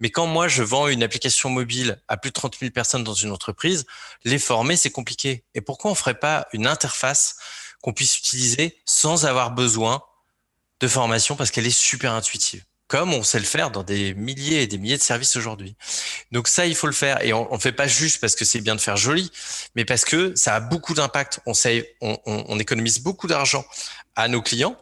[0.00, 3.12] Mais quand moi, je vends une application mobile à plus de 30 000 personnes dans
[3.12, 3.84] une entreprise,
[4.24, 5.44] les former, c'est compliqué.
[5.54, 7.36] Et pourquoi on ferait pas une interface
[7.82, 10.02] qu'on puisse utiliser sans avoir besoin
[10.80, 12.64] de formation parce qu'elle est super intuitive?
[12.88, 15.74] Comme on sait le faire dans des milliers et des milliers de services aujourd'hui.
[16.30, 17.24] Donc ça, il faut le faire.
[17.24, 19.30] Et on ne fait pas juste parce que c'est bien de faire joli,
[19.74, 21.40] mais parce que ça a beaucoup d'impact.
[21.46, 21.52] On,
[22.00, 23.64] on, on économise beaucoup d'argent
[24.14, 24.76] à nos clients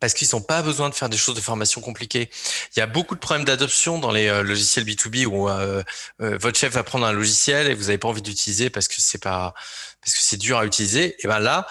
[0.00, 2.30] parce qu'ils n'ont pas besoin de faire des choses de formation compliquées.
[2.76, 5.82] Il y a beaucoup de problèmes d'adoption dans les euh, logiciels B2B où euh,
[6.20, 8.96] euh, votre chef va prendre un logiciel et vous n'avez pas envie d'utiliser parce que
[8.98, 9.54] c'est pas
[10.02, 11.16] parce que c'est dur à utiliser.
[11.24, 11.66] Et ben là,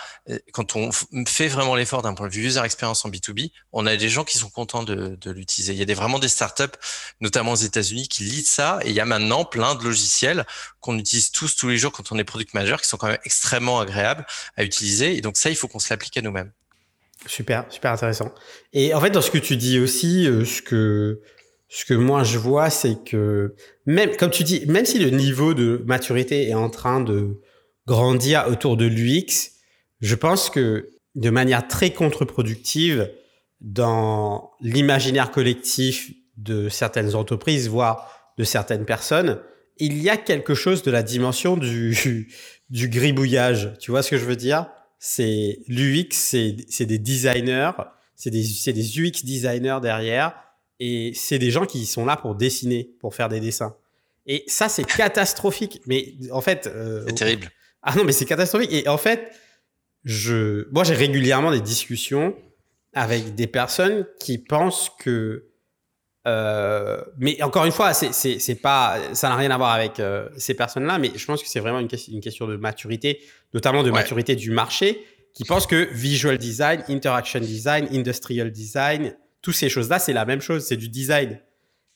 [0.51, 0.91] quand on
[1.25, 4.25] fait vraiment l'effort d'un point de vue user experience en B2B, on a des gens
[4.25, 5.71] qui sont contents de, de l'utiliser.
[5.71, 6.63] Il y a des, vraiment des startups,
[7.21, 8.79] notamment aux États-Unis, qui lisent ça.
[8.83, 10.45] Et il y a maintenant plein de logiciels
[10.81, 13.19] qu'on utilise tous tous les jours quand on est product manager, qui sont quand même
[13.23, 14.25] extrêmement agréables
[14.57, 15.15] à utiliser.
[15.15, 16.51] Et donc ça, il faut qu'on se l'applique à nous-mêmes.
[17.27, 18.31] Super, super intéressant.
[18.73, 21.21] Et en fait, dans ce que tu dis aussi, euh, ce que
[21.67, 23.55] ce que moi je vois, c'est que
[23.85, 27.41] même comme tu dis, même si le niveau de maturité est en train de
[27.87, 29.51] grandir autour de l'UX,
[30.01, 33.09] je pense que de manière très contre-productive
[33.61, 39.39] dans l'imaginaire collectif de certaines entreprises, voire de certaines personnes,
[39.77, 42.29] il y a quelque chose de la dimension du,
[42.69, 43.73] du gribouillage.
[43.79, 44.67] Tu vois ce que je veux dire?
[45.07, 47.73] C'est l'UX, c'est des designers,
[48.15, 48.41] c'est des,
[48.73, 50.33] des UX designers derrière,
[50.79, 53.77] et c'est des gens qui sont là pour dessiner, pour faire des dessins.
[54.25, 55.79] Et ça, c'est catastrophique.
[55.85, 57.51] Mais en fait, euh, c'est terrible.
[57.83, 58.73] Ah non, mais c'est catastrophique.
[58.73, 59.31] Et en fait,
[60.05, 62.35] je, moi, j'ai régulièrement des discussions
[62.93, 65.45] avec des personnes qui pensent que
[66.27, 70.55] euh, mais encore une fois, c'est pas, ça n'a rien à voir avec euh, ces
[70.55, 73.21] personnes-là, mais je pense que c'est vraiment une, une, question de maturité,
[73.53, 79.55] notamment de maturité du marché, qui pense que visual design, interaction design, industrial design, toutes
[79.55, 81.39] ces choses-là, c'est la même chose, c'est du design.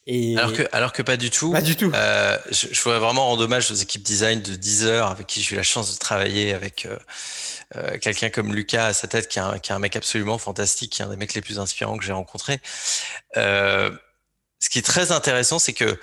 [0.06, 0.38] Et...
[0.38, 1.52] Alors, que, alors que pas du tout.
[1.52, 1.92] Pas du tout.
[1.94, 5.54] Euh, je, je, voudrais vraiment rendre hommage aux équipes design de Deezer, avec qui j'ai
[5.54, 6.88] eu la chance de travailler, avec
[8.02, 10.92] quelqu'un comme Lucas à sa tête, qui est, un, qui est un mec absolument fantastique,
[10.92, 12.60] qui est un des mecs les plus inspirants que j'ai rencontrés.
[13.38, 13.92] Euh,
[14.60, 16.00] ce qui est très intéressant, c'est que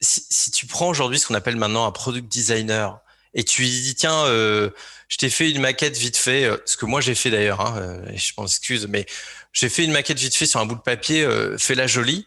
[0.00, 3.00] si, tu prends aujourd'hui ce qu'on appelle maintenant un product designer
[3.34, 4.70] et tu lui dis tiens, euh,
[5.08, 7.76] je t'ai fait une maquette vite fait, euh, ce que moi j'ai fait d'ailleurs, hein,
[7.78, 9.06] euh, je m'en excuse, mais
[9.52, 11.28] j'ai fait une maquette vite fait sur un bout de papier,
[11.58, 12.26] fais-la jolie.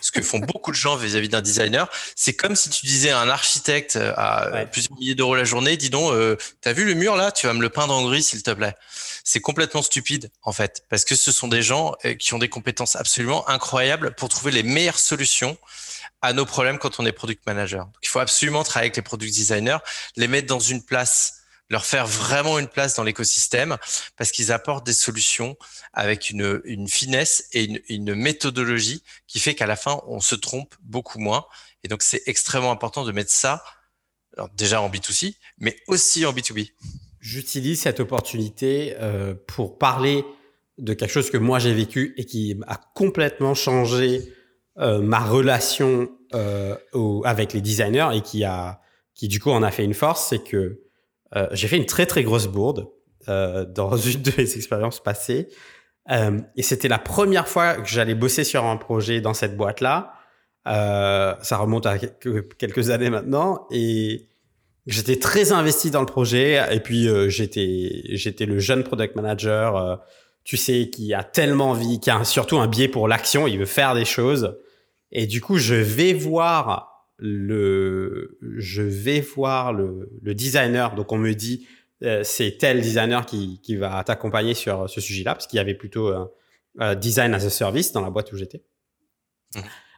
[0.00, 3.20] Ce que font beaucoup de gens vis-à-vis d'un designer, c'est comme si tu disais à
[3.20, 7.16] un architecte à plusieurs milliers d'euros la journée, dis donc, euh, t'as vu le mur
[7.16, 8.74] là, tu vas me le peindre en gris s'il te plaît.
[9.24, 12.48] C'est complètement stupide en fait, parce que ce sont des gens euh, qui ont des
[12.48, 15.56] compétences absolument incroyables pour trouver les meilleures solutions
[16.22, 17.88] à nos problèmes quand on est product manager.
[18.02, 19.78] Il faut absolument travailler avec les product designers,
[20.16, 23.78] les mettre dans une place leur faire vraiment une place dans l'écosystème
[24.16, 25.56] parce qu'ils apportent des solutions
[25.92, 30.34] avec une, une finesse et une, une, méthodologie qui fait qu'à la fin, on se
[30.34, 31.46] trompe beaucoup moins.
[31.82, 33.64] Et donc, c'est extrêmement important de mettre ça
[34.54, 36.72] déjà en B2C, mais aussi en B2B.
[37.24, 40.26] J'utilise cette opportunité euh, pour parler
[40.76, 44.30] de quelque chose que moi j'ai vécu et qui a complètement changé
[44.78, 46.76] euh, ma relation euh,
[47.24, 48.82] avec les designers et qui a
[49.14, 50.82] qui du coup en a fait une force, c'est que
[51.34, 52.90] euh, j'ai fait une très très grosse bourde
[53.30, 55.48] euh, dans une de mes expériences passées.
[56.10, 60.12] Euh, et c'était la première fois que j'allais bosser sur un projet dans cette boîte-là.
[60.66, 63.66] ça remonte à quelques années maintenant.
[63.70, 64.28] Et
[64.86, 66.60] j'étais très investi dans le projet.
[66.70, 70.02] Et puis, j'étais, j'étais le jeune product manager,
[70.44, 73.46] tu sais, qui a tellement envie, qui a surtout un biais pour l'action.
[73.46, 74.58] Il veut faire des choses.
[75.10, 80.94] Et du coup, je vais voir le, je vais voir le, le designer.
[80.94, 81.66] Donc on me dit
[82.02, 85.74] euh, c'est tel designer qui, qui va t'accompagner sur ce sujet-là, parce qu'il y avait
[85.74, 86.12] plutôt
[86.96, 88.64] design as a service dans la boîte où j'étais.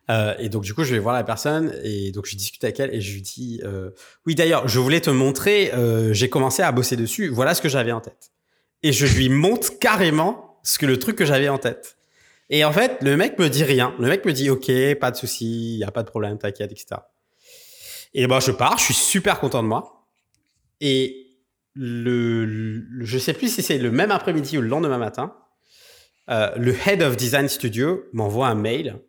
[0.09, 2.79] Euh, et donc du coup je vais voir la personne et donc je discute avec
[2.79, 3.91] elle et je lui dis euh,
[4.25, 7.69] oui d'ailleurs je voulais te montrer euh, j'ai commencé à bosser dessus voilà ce que
[7.69, 8.31] j'avais en tête
[8.85, 11.97] et je lui montre carrément ce que le truc que j'avais en tête
[12.49, 13.95] et en fait, le mec me dit rien.
[13.99, 17.01] Le mec me dit OK, pas de souci, y a pas de problème, t'inquiète, etc.
[18.15, 20.07] Et ben je pars, je suis super content de moi.
[20.81, 21.27] Et
[21.75, 25.35] le, le je sais plus si c'est le même après-midi ou le lendemain matin,
[26.31, 29.01] euh, le head of design studio m'envoie un mail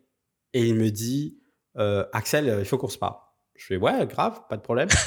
[0.54, 1.38] et il me dit
[1.76, 3.16] euh, Axel, il faut qu'on se parle.
[3.56, 4.88] Je fais ouais, grave, pas de problème.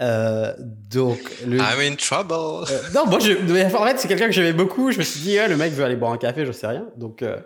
[0.00, 1.56] Euh, donc, le...
[1.56, 2.70] I'm in trouble.
[2.70, 3.32] Euh, non, moi, je...
[3.32, 4.90] en fait, c'est quelqu'un que j'aimais beaucoup.
[4.90, 6.90] Je me suis dit, le mec veut aller boire un café, je sais rien.
[6.96, 7.38] Donc, euh,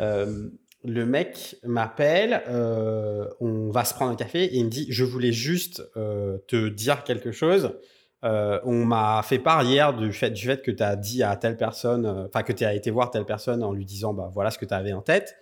[0.00, 0.48] euh
[0.82, 5.30] le mec m'appelle, on va se prendre un café et il me dit, je voulais
[5.30, 7.78] juste te dire quelque chose.
[8.22, 11.58] on m'a fait part hier du fait, du fait que tu as dit à telle
[11.58, 14.56] personne, enfin, que tu as été voir telle personne en lui disant, bah, voilà ce
[14.56, 15.36] que tu avais en tête.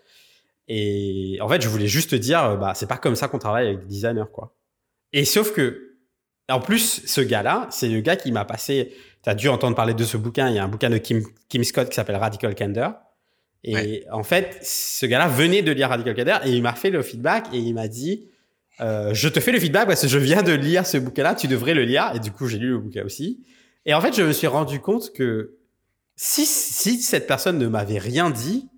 [0.68, 3.66] Et en fait, je voulais juste te dire, bah, c'est pas comme ça qu'on travaille
[3.66, 4.54] avec des designers, quoi.
[5.12, 5.88] Et sauf que
[6.50, 8.94] en plus, ce gars-là, c'est le gars qui m'a passé.
[9.22, 10.48] Tu as dû entendre parler de ce bouquin.
[10.48, 12.94] Il y a un bouquin de Kim, Kim Scott qui s'appelle Radical Candor.
[13.64, 17.02] Et en fait, ce gars-là venait de lire Radical Candor et il m'a fait le
[17.02, 18.28] feedback et il m'a dit
[18.80, 21.48] euh, Je te fais le feedback parce que je viens de lire ce bouquin-là, tu
[21.48, 22.12] devrais le lire.
[22.14, 23.44] Et du coup, j'ai lu le bouquin aussi.
[23.84, 25.56] Et en fait, je me suis rendu compte que
[26.16, 28.68] si, si cette personne ne m'avait rien dit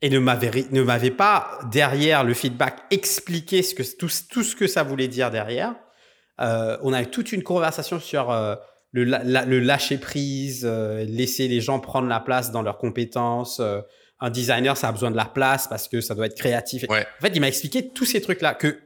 [0.00, 4.54] et ne m'avait, ne m'avait pas derrière le feedback expliqué ce que, tout, tout ce
[4.54, 5.74] que ça voulait dire derrière,
[6.40, 8.30] euh, on a eu toute une conversation sur.
[8.30, 8.54] Euh,
[8.92, 13.80] le, le, lâcher prise, euh, laisser les gens prendre la place dans leurs compétences, euh,
[14.20, 16.84] un designer, ça a besoin de la place parce que ça doit être créatif.
[16.88, 18.80] En fait, il m'a expliqué tous ces trucs-là que,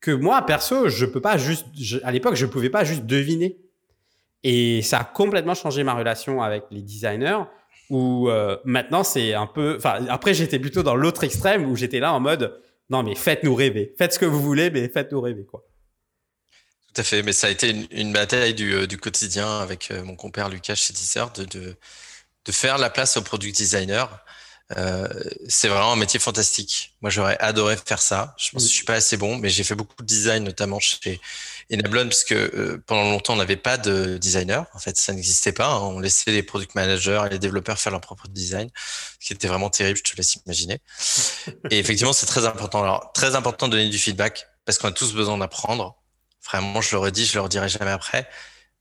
[0.00, 1.66] que moi, perso, je peux pas juste,
[2.04, 3.58] à l'époque, je pouvais pas juste deviner.
[4.44, 7.42] Et ça a complètement changé ma relation avec les designers
[7.90, 12.00] où euh, maintenant c'est un peu, enfin, après j'étais plutôt dans l'autre extrême où j'étais
[12.00, 12.60] là en mode,
[12.90, 13.94] non, mais faites-nous rêver.
[13.98, 15.64] Faites ce que vous voulez, mais faites-nous rêver, quoi.
[16.94, 20.02] Tout à fait, mais ça a été une, bataille du, euh, du, quotidien avec euh,
[20.02, 21.76] mon compère Lucas chez Deezer de, de,
[22.46, 24.24] de, faire la place au product designer
[24.76, 25.08] euh,
[25.48, 26.94] c'est vraiment un métier fantastique.
[27.00, 28.34] Moi, j'aurais adoré faire ça.
[28.38, 30.78] Je pense que je suis pas assez bon, mais j'ai fait beaucoup de design, notamment
[30.78, 31.20] chez
[31.72, 34.66] Enablon, parce que euh, pendant longtemps, on n'avait pas de designer.
[34.74, 35.66] En fait, ça n'existait pas.
[35.66, 35.80] Hein.
[35.80, 38.70] On laissait les product managers et les développeurs faire leur propre design,
[39.20, 39.98] ce qui était vraiment terrible.
[39.98, 40.80] Je te laisse imaginer.
[41.70, 42.82] Et effectivement, c'est très important.
[42.82, 45.96] Alors, très important de donner du feedback, parce qu'on a tous besoin d'apprendre.
[46.44, 48.28] Vraiment, je le redis, je le redirai jamais après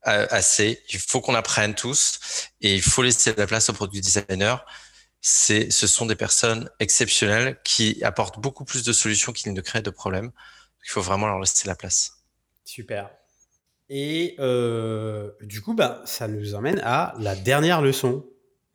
[0.08, 0.82] euh, assez.
[0.90, 2.20] Il faut qu'on apprenne tous
[2.62, 4.58] et il faut laisser la place aux product designers
[5.22, 9.82] c'est, ce sont des personnes exceptionnelles qui apportent beaucoup plus de solutions qu'ils ne créent
[9.82, 10.32] de problèmes.
[10.86, 12.17] Il faut vraiment leur laisser la place.
[12.68, 13.10] Super.
[13.90, 18.26] Et euh, du coup, bah, ça nous emmène à la dernière leçon.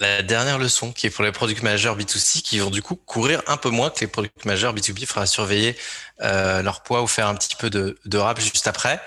[0.00, 3.42] La dernière leçon qui est pour les product managers B2C qui vont du coup courir
[3.46, 5.00] un peu moins que les product managers B2B.
[5.00, 5.76] Il faudra surveiller
[6.22, 8.98] euh, leur poids ou faire un petit peu de, de rap juste après.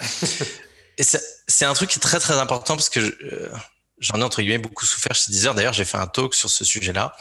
[1.00, 3.52] Et c'est un truc qui est très très important parce que euh,
[3.98, 5.56] j'en ai entre guillemets beaucoup souffert chez Deezer.
[5.56, 7.16] D'ailleurs, j'ai fait un talk sur ce sujet-là.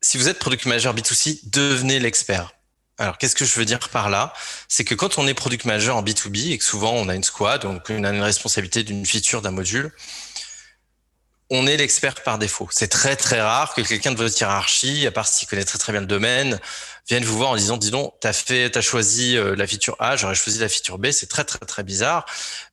[0.00, 2.57] Si vous êtes product manager B2C, devenez l'expert.
[2.98, 4.32] Alors, qu'est-ce que je veux dire par là?
[4.66, 7.22] C'est que quand on est product manager en B2B et que souvent on a une
[7.22, 9.92] squad, donc on a une responsabilité d'une feature, d'un module,
[11.50, 12.68] on est l'expert par défaut.
[12.70, 15.92] C'est très très rare que quelqu'un de votre hiérarchie, à part s'il connaît très très
[15.92, 16.60] bien le domaine,
[17.08, 20.16] vienne vous voir en disant dis donc t'as fait t'as choisi euh, la feature A,
[20.16, 22.26] j'aurais choisi la feature B, c'est très très très bizarre.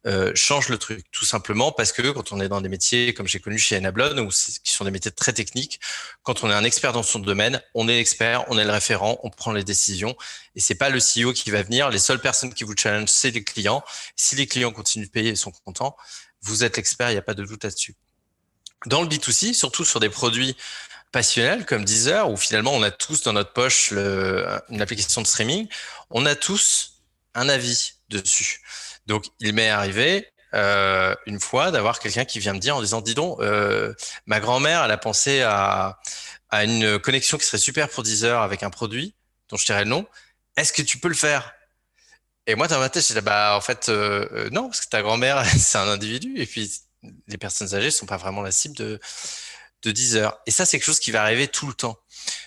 [0.05, 3.27] Euh, change le truc tout simplement parce que quand on est dans des métiers comme
[3.27, 5.79] j'ai connu chez Enablon ou qui sont des métiers très techniques,
[6.23, 9.19] quand on est un expert dans son domaine, on est l'expert, on est le référent,
[9.23, 10.17] on prend les décisions
[10.55, 11.89] et c'est pas le CEO qui va venir.
[11.89, 13.85] Les seules personnes qui vous challenge c'est les clients.
[14.17, 15.95] Si les clients continuent de payer et sont contents,
[16.41, 17.95] vous êtes l'expert, il n'y a pas de doute là-dessus.
[18.85, 20.55] Dans le B2C, surtout sur des produits
[21.11, 25.27] passionnels comme Deezer, où finalement on a tous dans notre poche le, une application de
[25.27, 25.67] streaming,
[26.09, 27.01] on a tous
[27.33, 28.61] un avis dessus.
[29.05, 33.01] Donc il m'est arrivé euh, une fois d'avoir quelqu'un qui vient me dire en disant,
[33.01, 33.93] dis donc, euh,
[34.25, 35.99] ma grand-mère, elle a pensé à,
[36.51, 39.13] une connexion qui serait super pour Deezer avec un produit
[39.49, 40.07] dont je dirais le nom.
[40.55, 41.53] Est-ce que tu peux le faire?
[42.47, 45.43] Et moi, dans ma tête, je bah, en fait, euh, non, parce que ta grand-mère,
[45.57, 46.33] c'est un individu.
[46.37, 46.71] Et puis,
[47.27, 48.99] les personnes âgées sont pas vraiment la cible de,
[49.83, 50.39] de 10 heures.
[50.45, 51.97] Et ça, c'est quelque chose qui va arriver tout le temps.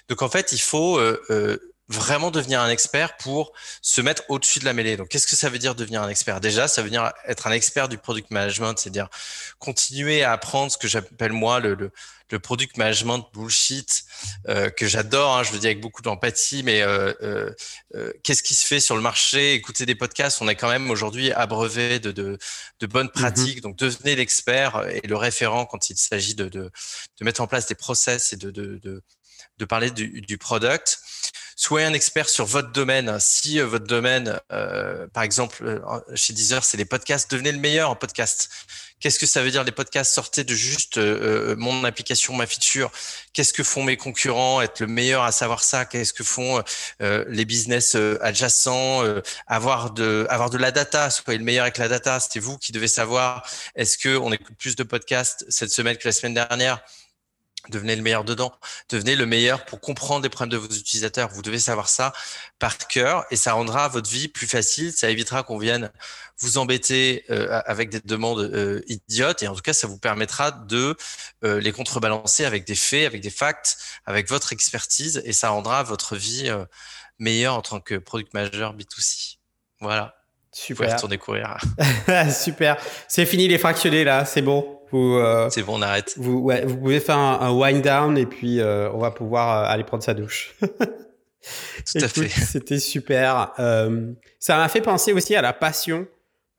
[0.09, 4.59] Donc, en fait, il faut euh, euh, vraiment devenir un expert pour se mettre au-dessus
[4.59, 4.97] de la mêlée.
[4.97, 6.41] Donc, qu'est-ce que ça veut dire devenir un expert?
[6.41, 9.09] Déjà, ça veut dire être un expert du product management, c'est-à-dire
[9.59, 11.91] continuer à apprendre ce que j'appelle moi le,
[12.31, 14.05] le product management bullshit
[14.49, 17.55] euh, que j'adore, hein, je le dis avec beaucoup d'empathie, mais euh, euh,
[17.95, 19.55] euh, qu'est-ce qui se fait sur le marché?
[19.55, 22.39] Écouter des podcasts, on est quand même aujourd'hui abreuvé de, de,
[22.81, 23.13] de, bonnes mm-hmm.
[23.13, 26.71] pratiques, donc devenez l'expert et le référent quand il s'agit de, de,
[27.19, 29.03] de, mettre en place des process et de, de, de,
[29.59, 31.01] de parler du, du product
[31.59, 33.19] soyez un expert sur votre domaine.
[33.19, 35.81] Si euh, votre domaine, euh, par exemple, euh,
[36.15, 38.49] chez Deezer, c'est les podcasts, devenez le meilleur en podcast.
[39.01, 40.15] Qu'est-ce que ça veut dire les podcasts?
[40.15, 42.93] Sortez de juste euh, mon application, ma feature.
[43.33, 44.61] Qu'est-ce que font mes concurrents?
[44.63, 45.85] Être le meilleur à savoir ça.
[45.85, 46.63] Qu'est-ce que font
[47.03, 49.03] euh, les business adjacents?
[49.47, 51.11] Avoir de avoir de la data.
[51.11, 52.19] Soyez le meilleur avec la data.
[52.21, 53.49] C'est vous qui devez savoir.
[53.77, 56.81] Est-ce que on écoute plus de podcasts cette semaine que la semaine dernière?
[57.71, 58.53] Devenez le meilleur dedans.
[58.89, 61.29] Devenez le meilleur pour comprendre les problèmes de vos utilisateurs.
[61.31, 62.13] Vous devez savoir ça
[62.59, 64.93] par cœur et ça rendra votre vie plus facile.
[64.93, 65.91] Ça évitera qu'on vienne
[66.41, 70.53] vous embêter euh, avec des demandes euh, idiotes et en tout cas, ça vous permettra
[70.53, 70.97] de
[71.45, 75.83] euh, les contrebalancer avec des faits, avec des facts, avec votre expertise et ça rendra
[75.83, 76.51] votre vie
[77.19, 79.39] meilleure en tant que product manager B2C.
[79.81, 80.15] Voilà.
[80.59, 80.75] Super.
[80.75, 81.59] Vous pouvez retourner courir.
[82.33, 82.77] Super.
[83.07, 84.79] C'est fini les fractionnés là, c'est bon.
[84.93, 86.15] Euh, c'est bon, on arrête.
[86.17, 89.73] Vous, ouais, vous pouvez faire un, wind down et puis euh, on va pouvoir euh,
[89.73, 90.57] aller prendre sa douche.
[90.61, 92.29] Tout à fait.
[92.29, 93.53] C'était super.
[94.39, 96.07] ça m'a fait penser aussi à la passion.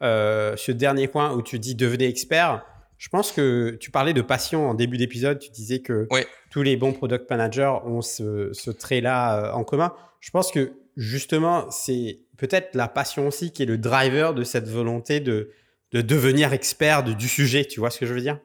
[0.01, 2.65] ce dernier point où tu dis devenez expert.
[2.97, 5.39] Je pense que tu parlais de passion en début d'épisode.
[5.39, 6.07] Tu disais que
[6.51, 9.93] tous les bons product managers ont ce, trait-là en commun.
[10.21, 14.67] Je pense que justement, c'est peut-être la passion aussi qui est le driver de cette
[14.67, 15.51] volonté de,
[15.93, 17.65] de devenir expert du sujet.
[17.65, 18.37] Tu vois ce que je veux dire?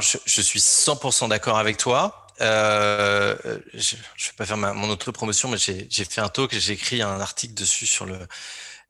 [0.00, 2.26] Je, je, suis 100% d'accord avec toi.
[2.40, 3.36] Euh,
[3.74, 7.02] je ne vais pas faire ma, mon auto-promotion, mais j'ai fait un talk, j'ai écrit
[7.02, 8.16] un article dessus sur le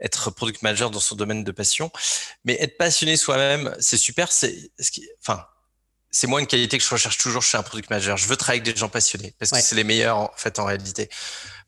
[0.00, 1.90] être product manager dans son domaine de passion.
[2.44, 4.30] Mais être passionné soi-même, c'est super.
[4.30, 4.70] C'est,
[5.20, 5.44] enfin,
[6.10, 8.16] c'est moi une qualité que je recherche toujours chez un product manager.
[8.16, 10.66] Je veux travailler avec des gens passionnés parce que c'est les meilleurs en fait en
[10.66, 11.08] réalité.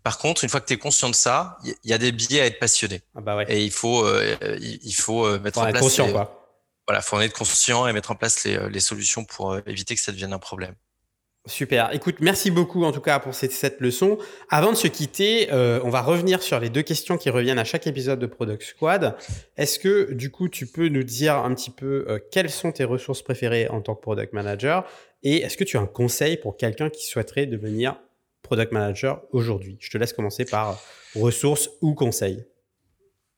[0.05, 2.41] Par contre, une fois que tu es conscient de ça, il y, a des biais
[2.41, 3.03] à être passionné.
[3.17, 3.47] Ah bah ouais.
[3.49, 5.83] Et il faut, euh, il, faut euh, mettre en place.
[5.83, 6.47] Conscient, quoi.
[6.87, 10.01] Voilà, faut en être conscient et mettre en place les, les solutions pour éviter que
[10.01, 10.77] ça devienne un problème.
[11.47, 11.91] Super.
[11.93, 14.17] Écoute, merci beaucoup en tout cas pour cette, cette leçon.
[14.49, 17.65] Avant de se quitter, euh, on va revenir sur les deux questions qui reviennent à
[17.65, 19.15] chaque épisode de Product Squad.
[19.59, 22.85] Est-ce que du coup tu peux nous dire un petit peu euh, quelles sont tes
[22.85, 24.87] ressources préférées en tant que product manager?
[25.23, 27.97] Et est-ce que tu as un conseil pour quelqu'un qui souhaiterait devenir
[28.45, 30.81] product manager aujourd'hui Je te laisse commencer par
[31.17, 32.45] ressources ou conseils.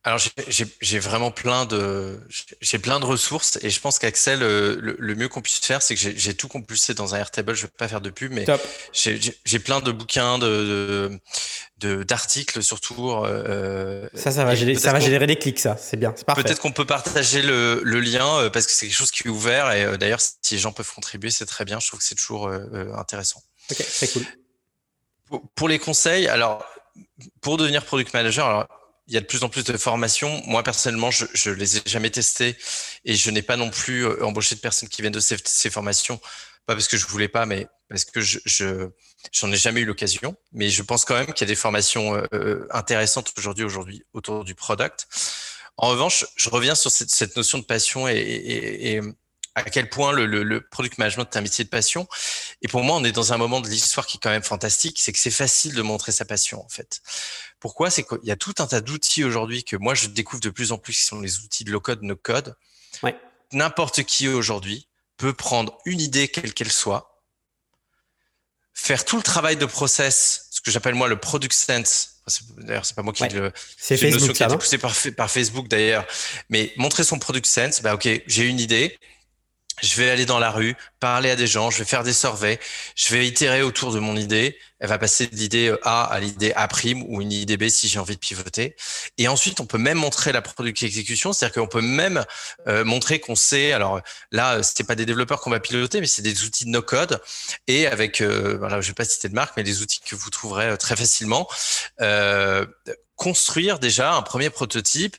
[0.07, 2.21] Alors j'ai vraiment plein de
[2.61, 5.97] j'ai plein de ressources et je pense qu'Axel euh, le, mieux qu'on puisse faire c'est
[5.97, 7.57] que j'ai tout compulsé dans un Airtable.
[7.57, 8.47] Je vais pas faire de pub, mais
[8.93, 11.19] j'ai plein de bouquins de
[11.81, 13.11] d'articles surtout.
[13.25, 16.45] Euh, ça ça va générer, ça va générer des clics ça c'est bien c'est parfait.
[16.45, 19.31] Peut-être qu'on peut partager le, le, lien euh, parce que c'est quelque chose qui est
[19.31, 21.81] ouvert et d'ailleurs si les gens peuvent contribuer c'est très bien.
[21.81, 22.49] Je trouve que c'est toujours
[22.95, 23.43] intéressant.
[23.73, 24.23] Ok très cool.
[25.55, 26.65] Pour, les conseils alors
[27.41, 28.69] pour devenir product manager alors
[29.09, 30.43] il y a de plus en plus de formations.
[30.47, 32.57] Moi, personnellement, je, je les ai jamais testées
[33.05, 35.71] et je n'ai pas non plus euh, embauché de personnes qui viennent de ces, ces
[35.71, 36.21] formations.
[36.67, 38.89] Pas parce que je voulais pas, mais parce que je, je
[39.33, 40.35] j'en ai jamais eu l'occasion.
[40.53, 44.03] Mais je pense quand même qu'il y a des formations euh, euh, intéressantes aujourd'hui, aujourd'hui
[44.13, 45.07] autour du product.
[45.77, 49.01] En revanche, je reviens sur cette, cette notion de passion et, et, et,
[49.57, 52.07] à quel point le, le, le, product management est un métier de passion.
[52.61, 54.99] Et pour moi, on est dans un moment de l'histoire qui est quand même fantastique,
[55.01, 57.01] c'est que c'est facile de montrer sa passion en fait.
[57.59, 57.91] Pourquoi?
[57.91, 60.73] C'est qu'il y a tout un tas d'outils aujourd'hui que moi je découvre de plus
[60.73, 62.55] en plus, qui sont les outils de low-code, no-code.
[63.03, 63.17] Ouais.
[63.53, 67.23] N'importe qui aujourd'hui peut prendre une idée quelle qu'elle soit,
[68.75, 72.21] faire tout le travail de process, ce que j'appelle moi le product sense.
[72.59, 73.31] D'ailleurs, c'est pas moi qui ouais.
[73.31, 73.53] le.
[73.79, 76.05] C'est Facebook, notion qui a été poussée par, par Facebook d'ailleurs.
[76.51, 78.99] Mais montrer son product sense, bah ok, j'ai une idée,
[79.83, 82.59] je vais aller dans la rue, parler à des gens, je vais faire des surveys,
[82.95, 84.59] je vais itérer autour de mon idée.
[84.79, 86.69] Elle va passer de l'idée A à l'idée A'
[87.07, 88.77] ou une idée B si j'ai envie de pivoter.
[89.17, 92.25] Et ensuite, on peut même montrer la product exécution, c'est-à-dire qu'on peut même
[92.69, 93.73] euh, montrer qu'on sait.
[93.73, 94.03] Alors
[94.33, 97.21] là, c'est pas des développeurs qu'on va piloter, mais c'est des outils de no-code
[97.67, 100.31] et avec, euh, voilà, je vais pas citer de marque, mais des outils que vous
[100.31, 101.49] trouverez euh, très facilement.
[102.01, 102.67] Euh,
[103.17, 105.17] construire déjà un premier prototype,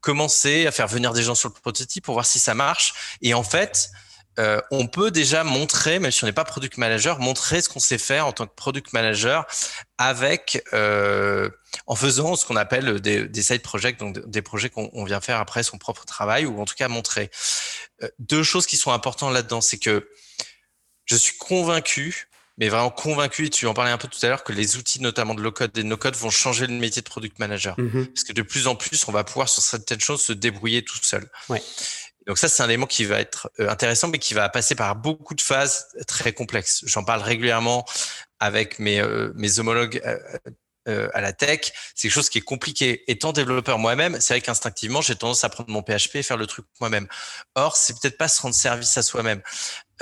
[0.00, 3.16] commencer à faire venir des gens sur le prototype pour voir si ça marche.
[3.22, 3.90] Et en fait,
[4.38, 7.80] euh, on peut déjà montrer, même si on n'est pas product manager, montrer ce qu'on
[7.80, 9.46] sait faire en tant que product manager
[9.96, 11.48] avec euh,
[11.86, 15.40] en faisant ce qu'on appelle des, des, side projects, donc des projets qu'on vient faire
[15.40, 17.30] après son propre travail ou en tout cas montrer.
[18.02, 20.10] Euh, deux choses qui sont importantes là-dedans, c'est que
[21.06, 22.28] je suis convaincu
[22.58, 25.00] mais vraiment convaincu, et tu en parlais un peu tout à l'heure, que les outils
[25.02, 27.76] notamment de low-code et de no-code vont changer le métier de product manager.
[27.76, 28.06] Mm-hmm.
[28.06, 30.98] Parce que de plus en plus, on va pouvoir sur certaines choses se débrouiller tout
[31.02, 31.28] seul.
[31.48, 31.62] Ouais.
[32.26, 34.96] Donc ça, c'est un élément qui va être euh, intéressant, mais qui va passer par
[34.96, 36.82] beaucoup de phases très complexes.
[36.86, 37.84] J'en parle régulièrement
[38.40, 40.18] avec mes, euh, mes homologues euh,
[40.88, 43.02] euh, à la tech, c'est quelque chose qui est compliqué.
[43.10, 46.46] Étant développeur moi-même, c'est vrai qu'instinctivement, j'ai tendance à prendre mon PHP et faire le
[46.46, 47.08] truc moi-même.
[47.56, 49.42] Or, c'est peut-être pas se rendre service à soi-même.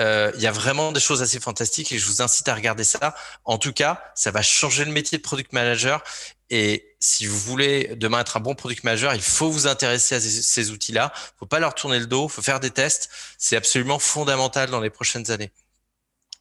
[0.01, 2.85] Euh, il y a vraiment des choses assez fantastiques et je vous incite à regarder
[2.85, 3.15] ça.
[3.45, 6.03] En tout cas, ça va changer le métier de product manager.
[6.51, 10.21] Et si vous voulez demain être un bon product manager, il faut vous intéresser à
[10.21, 11.13] ces, outils-là.
[11.39, 13.09] Faut pas leur tourner le dos, faut faire des tests.
[13.39, 15.53] C'est absolument fondamental dans les prochaines années.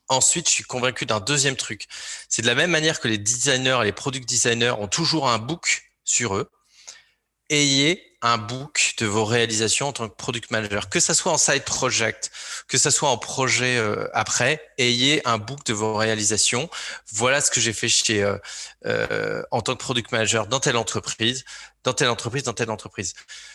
[0.10, 1.88] Ensuite, je suis convaincu d'un deuxième truc.
[2.30, 5.38] C'est de la même manière que les designers et les product designers ont toujours un
[5.38, 6.50] book sur eux.
[7.50, 11.38] Ayez un book de vos réalisations en tant que product manager, que ça soit en
[11.38, 12.32] side project,
[12.70, 16.70] que ça soit en projet euh, après, ayez un book de vos réalisations.
[17.12, 18.38] Voilà ce que j'ai fait chez euh,
[18.86, 21.44] euh, en tant que product manager dans telle entreprise,
[21.84, 23.14] dans telle entreprise, dans telle entreprise.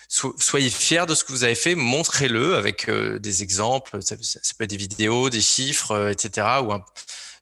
[0.08, 4.16] soyez fiers de ce que vous avez fait, montrez-le avec euh, des exemples, ça,
[4.58, 6.84] peut être des vidéos, des chiffres, etc., ou un,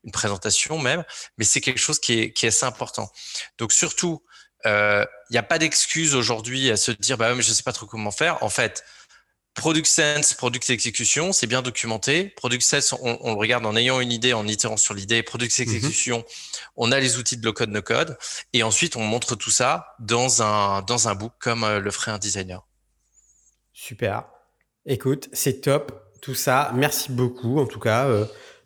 [0.05, 1.05] une présentation même,
[1.39, 3.11] mais c'est quelque chose qui est assez important.
[3.59, 4.23] Donc surtout,
[4.65, 7.73] il euh, n'y a pas d'excuse aujourd'hui à se dire bah mais je sais pas
[7.73, 8.43] trop comment faire.
[8.43, 8.85] En fait,
[9.55, 12.25] Product Sense, Product Execution, c'est bien documenté.
[12.37, 15.23] Product Sense, on, on, le regarde en ayant une idée, en itérant sur l'idée.
[15.23, 15.63] Product mhm.
[15.63, 16.25] Execution,
[16.77, 18.19] on a les outils de low-code, no-code.
[18.53, 22.11] Et ensuite, on montre tout ça dans un, dans un book comme euh, le ferait
[22.11, 22.67] un designer.
[23.73, 24.25] Super.
[24.85, 26.73] Écoute, c'est top tout ça.
[26.75, 28.09] Merci beaucoup en tout cas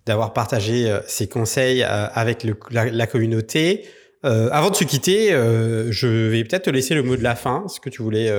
[0.07, 3.88] d'avoir partagé ces conseils avec la, communauté.
[4.23, 7.64] Avant de se quitter, je vais peut-être te laisser le mot de la fin.
[7.66, 8.31] Est-ce que tu voulais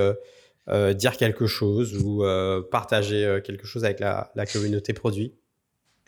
[0.94, 2.24] dire quelque chose ou
[2.70, 5.32] partager quelque chose avec la, communauté produit?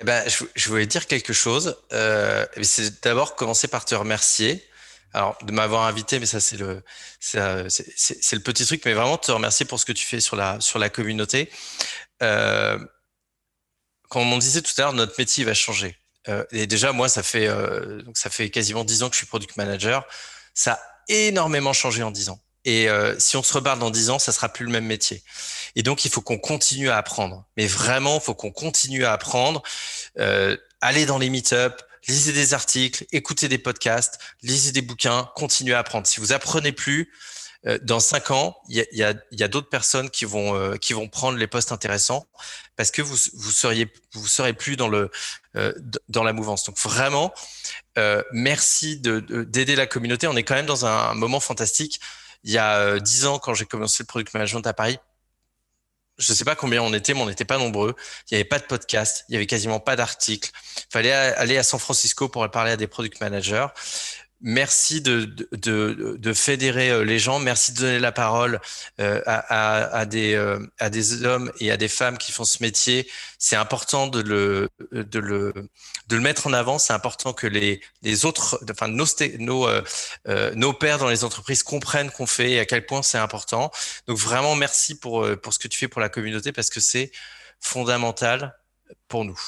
[0.00, 1.76] Eh ben, je, voulais dire quelque chose.
[1.92, 4.64] Euh, c'est d'abord commencer par te remercier.
[5.12, 6.82] Alors, de m'avoir invité, mais ça, c'est le,
[7.36, 7.68] euh,
[8.44, 11.48] petit truc, mais vraiment te remercier pour ce que tu fais sur la, communauté.
[12.22, 12.78] Euh,
[14.08, 15.96] comme on disait tout à l'heure, notre métier va changer.
[16.28, 19.18] Euh, et déjà, moi, ça fait, euh, donc ça fait quasiment dix ans que je
[19.18, 20.06] suis product manager.
[20.54, 22.40] Ça a énormément changé en dix ans.
[22.64, 25.22] Et euh, si on se reparle dans dix ans, ça sera plus le même métier.
[25.76, 27.44] Et donc, il faut qu'on continue à apprendre.
[27.56, 29.62] Mais vraiment, il faut qu'on continue à apprendre.
[30.18, 35.74] Euh, aller dans les meet-up, lisez des articles, écoutez des podcasts, lisez des bouquins, continuez
[35.74, 36.06] à apprendre.
[36.06, 37.12] Si vous apprenez plus,
[37.66, 40.92] euh, dans cinq ans, il y a, y a, d'autres personnes qui vont euh, qui
[40.92, 42.26] vont prendre les postes intéressants
[42.76, 45.10] parce que vous vous seriez vous serez plus dans le
[45.56, 45.72] euh,
[46.08, 46.64] dans la mouvance.
[46.64, 47.32] Donc vraiment,
[48.32, 50.26] merci de d'aider la communauté.
[50.26, 52.00] On est quand même dans un moment fantastique
[52.44, 54.98] il y a euh, dix ans, quand j'ai commencé le product management à Paris,
[56.18, 57.96] je ne sais pas combien on était, mais on n'était pas nombreux.
[58.30, 60.50] Il n'y avait pas de podcast, il y avait quasiment pas d'articles.
[60.76, 63.66] Il fallait aller à San Francisco pour parler à des product managers.
[64.46, 67.38] Merci de, de, de, fédérer euh, les gens.
[67.38, 68.60] Merci de donner la parole
[69.00, 72.62] euh, à, à, des, euh, à des hommes et à des femmes qui font ce
[72.62, 73.10] métier.
[73.38, 75.54] C'est important de le, de, le,
[76.08, 76.78] de le mettre en avant.
[76.78, 79.06] C'est important que les, les autres, enfin nos,
[79.38, 79.66] nos,
[80.54, 83.70] nos pairs dans les entreprises comprennent qu'on fait et à quel point c'est important.
[84.06, 87.12] Donc vraiment, merci pour, pour ce que tu fais pour la communauté parce que c'est
[87.60, 88.54] fondamental
[89.08, 89.40] pour nous.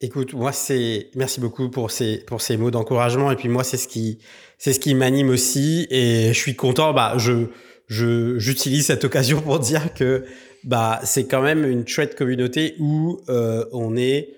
[0.00, 3.32] Écoute, moi c'est merci beaucoup pour ces pour ces mots d'encouragement.
[3.32, 4.20] Et puis moi c'est ce qui
[4.56, 5.88] c'est ce qui m'anime aussi.
[5.90, 6.92] Et je suis content.
[6.92, 7.48] Bah je
[7.88, 10.24] je j'utilise cette occasion pour dire que
[10.62, 14.34] bah c'est quand même une chouette communauté où euh, on est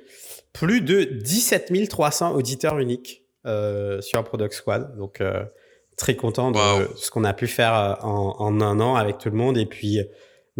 [0.54, 4.96] plus de 17 300 auditeurs uniques euh, sur Product Squad.
[4.96, 5.44] Donc euh,
[5.98, 6.58] très content de
[6.96, 9.58] ce qu'on a pu faire euh, en, en un an avec tout le monde.
[9.58, 10.00] Et puis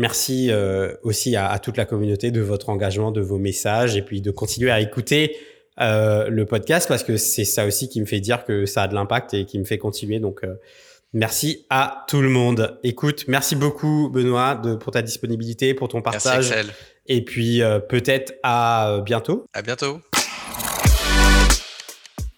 [0.00, 4.22] Merci euh, aussi à, toute la communauté de votre engagement, de vos messages et puis
[4.22, 5.36] de continuer à écouter
[5.78, 8.88] euh, le podcast parce que c'est ça aussi qui me fait dire que ça a
[8.88, 10.18] de l'impact et qui me fait continuer.
[10.18, 10.54] Donc, euh,
[11.12, 12.78] merci à tout le monde.
[12.82, 16.48] Écoute, merci beaucoup Benoît de, pour ta disponibilité, pour ton partage.
[16.48, 16.70] Merci,
[17.06, 19.44] et puis peut-être à bientôt.
[19.52, 20.00] À bientôt.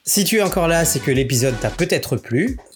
[0.05, 2.59] Si tu es encore là, c'est que l'épisode t'a peut-être plu.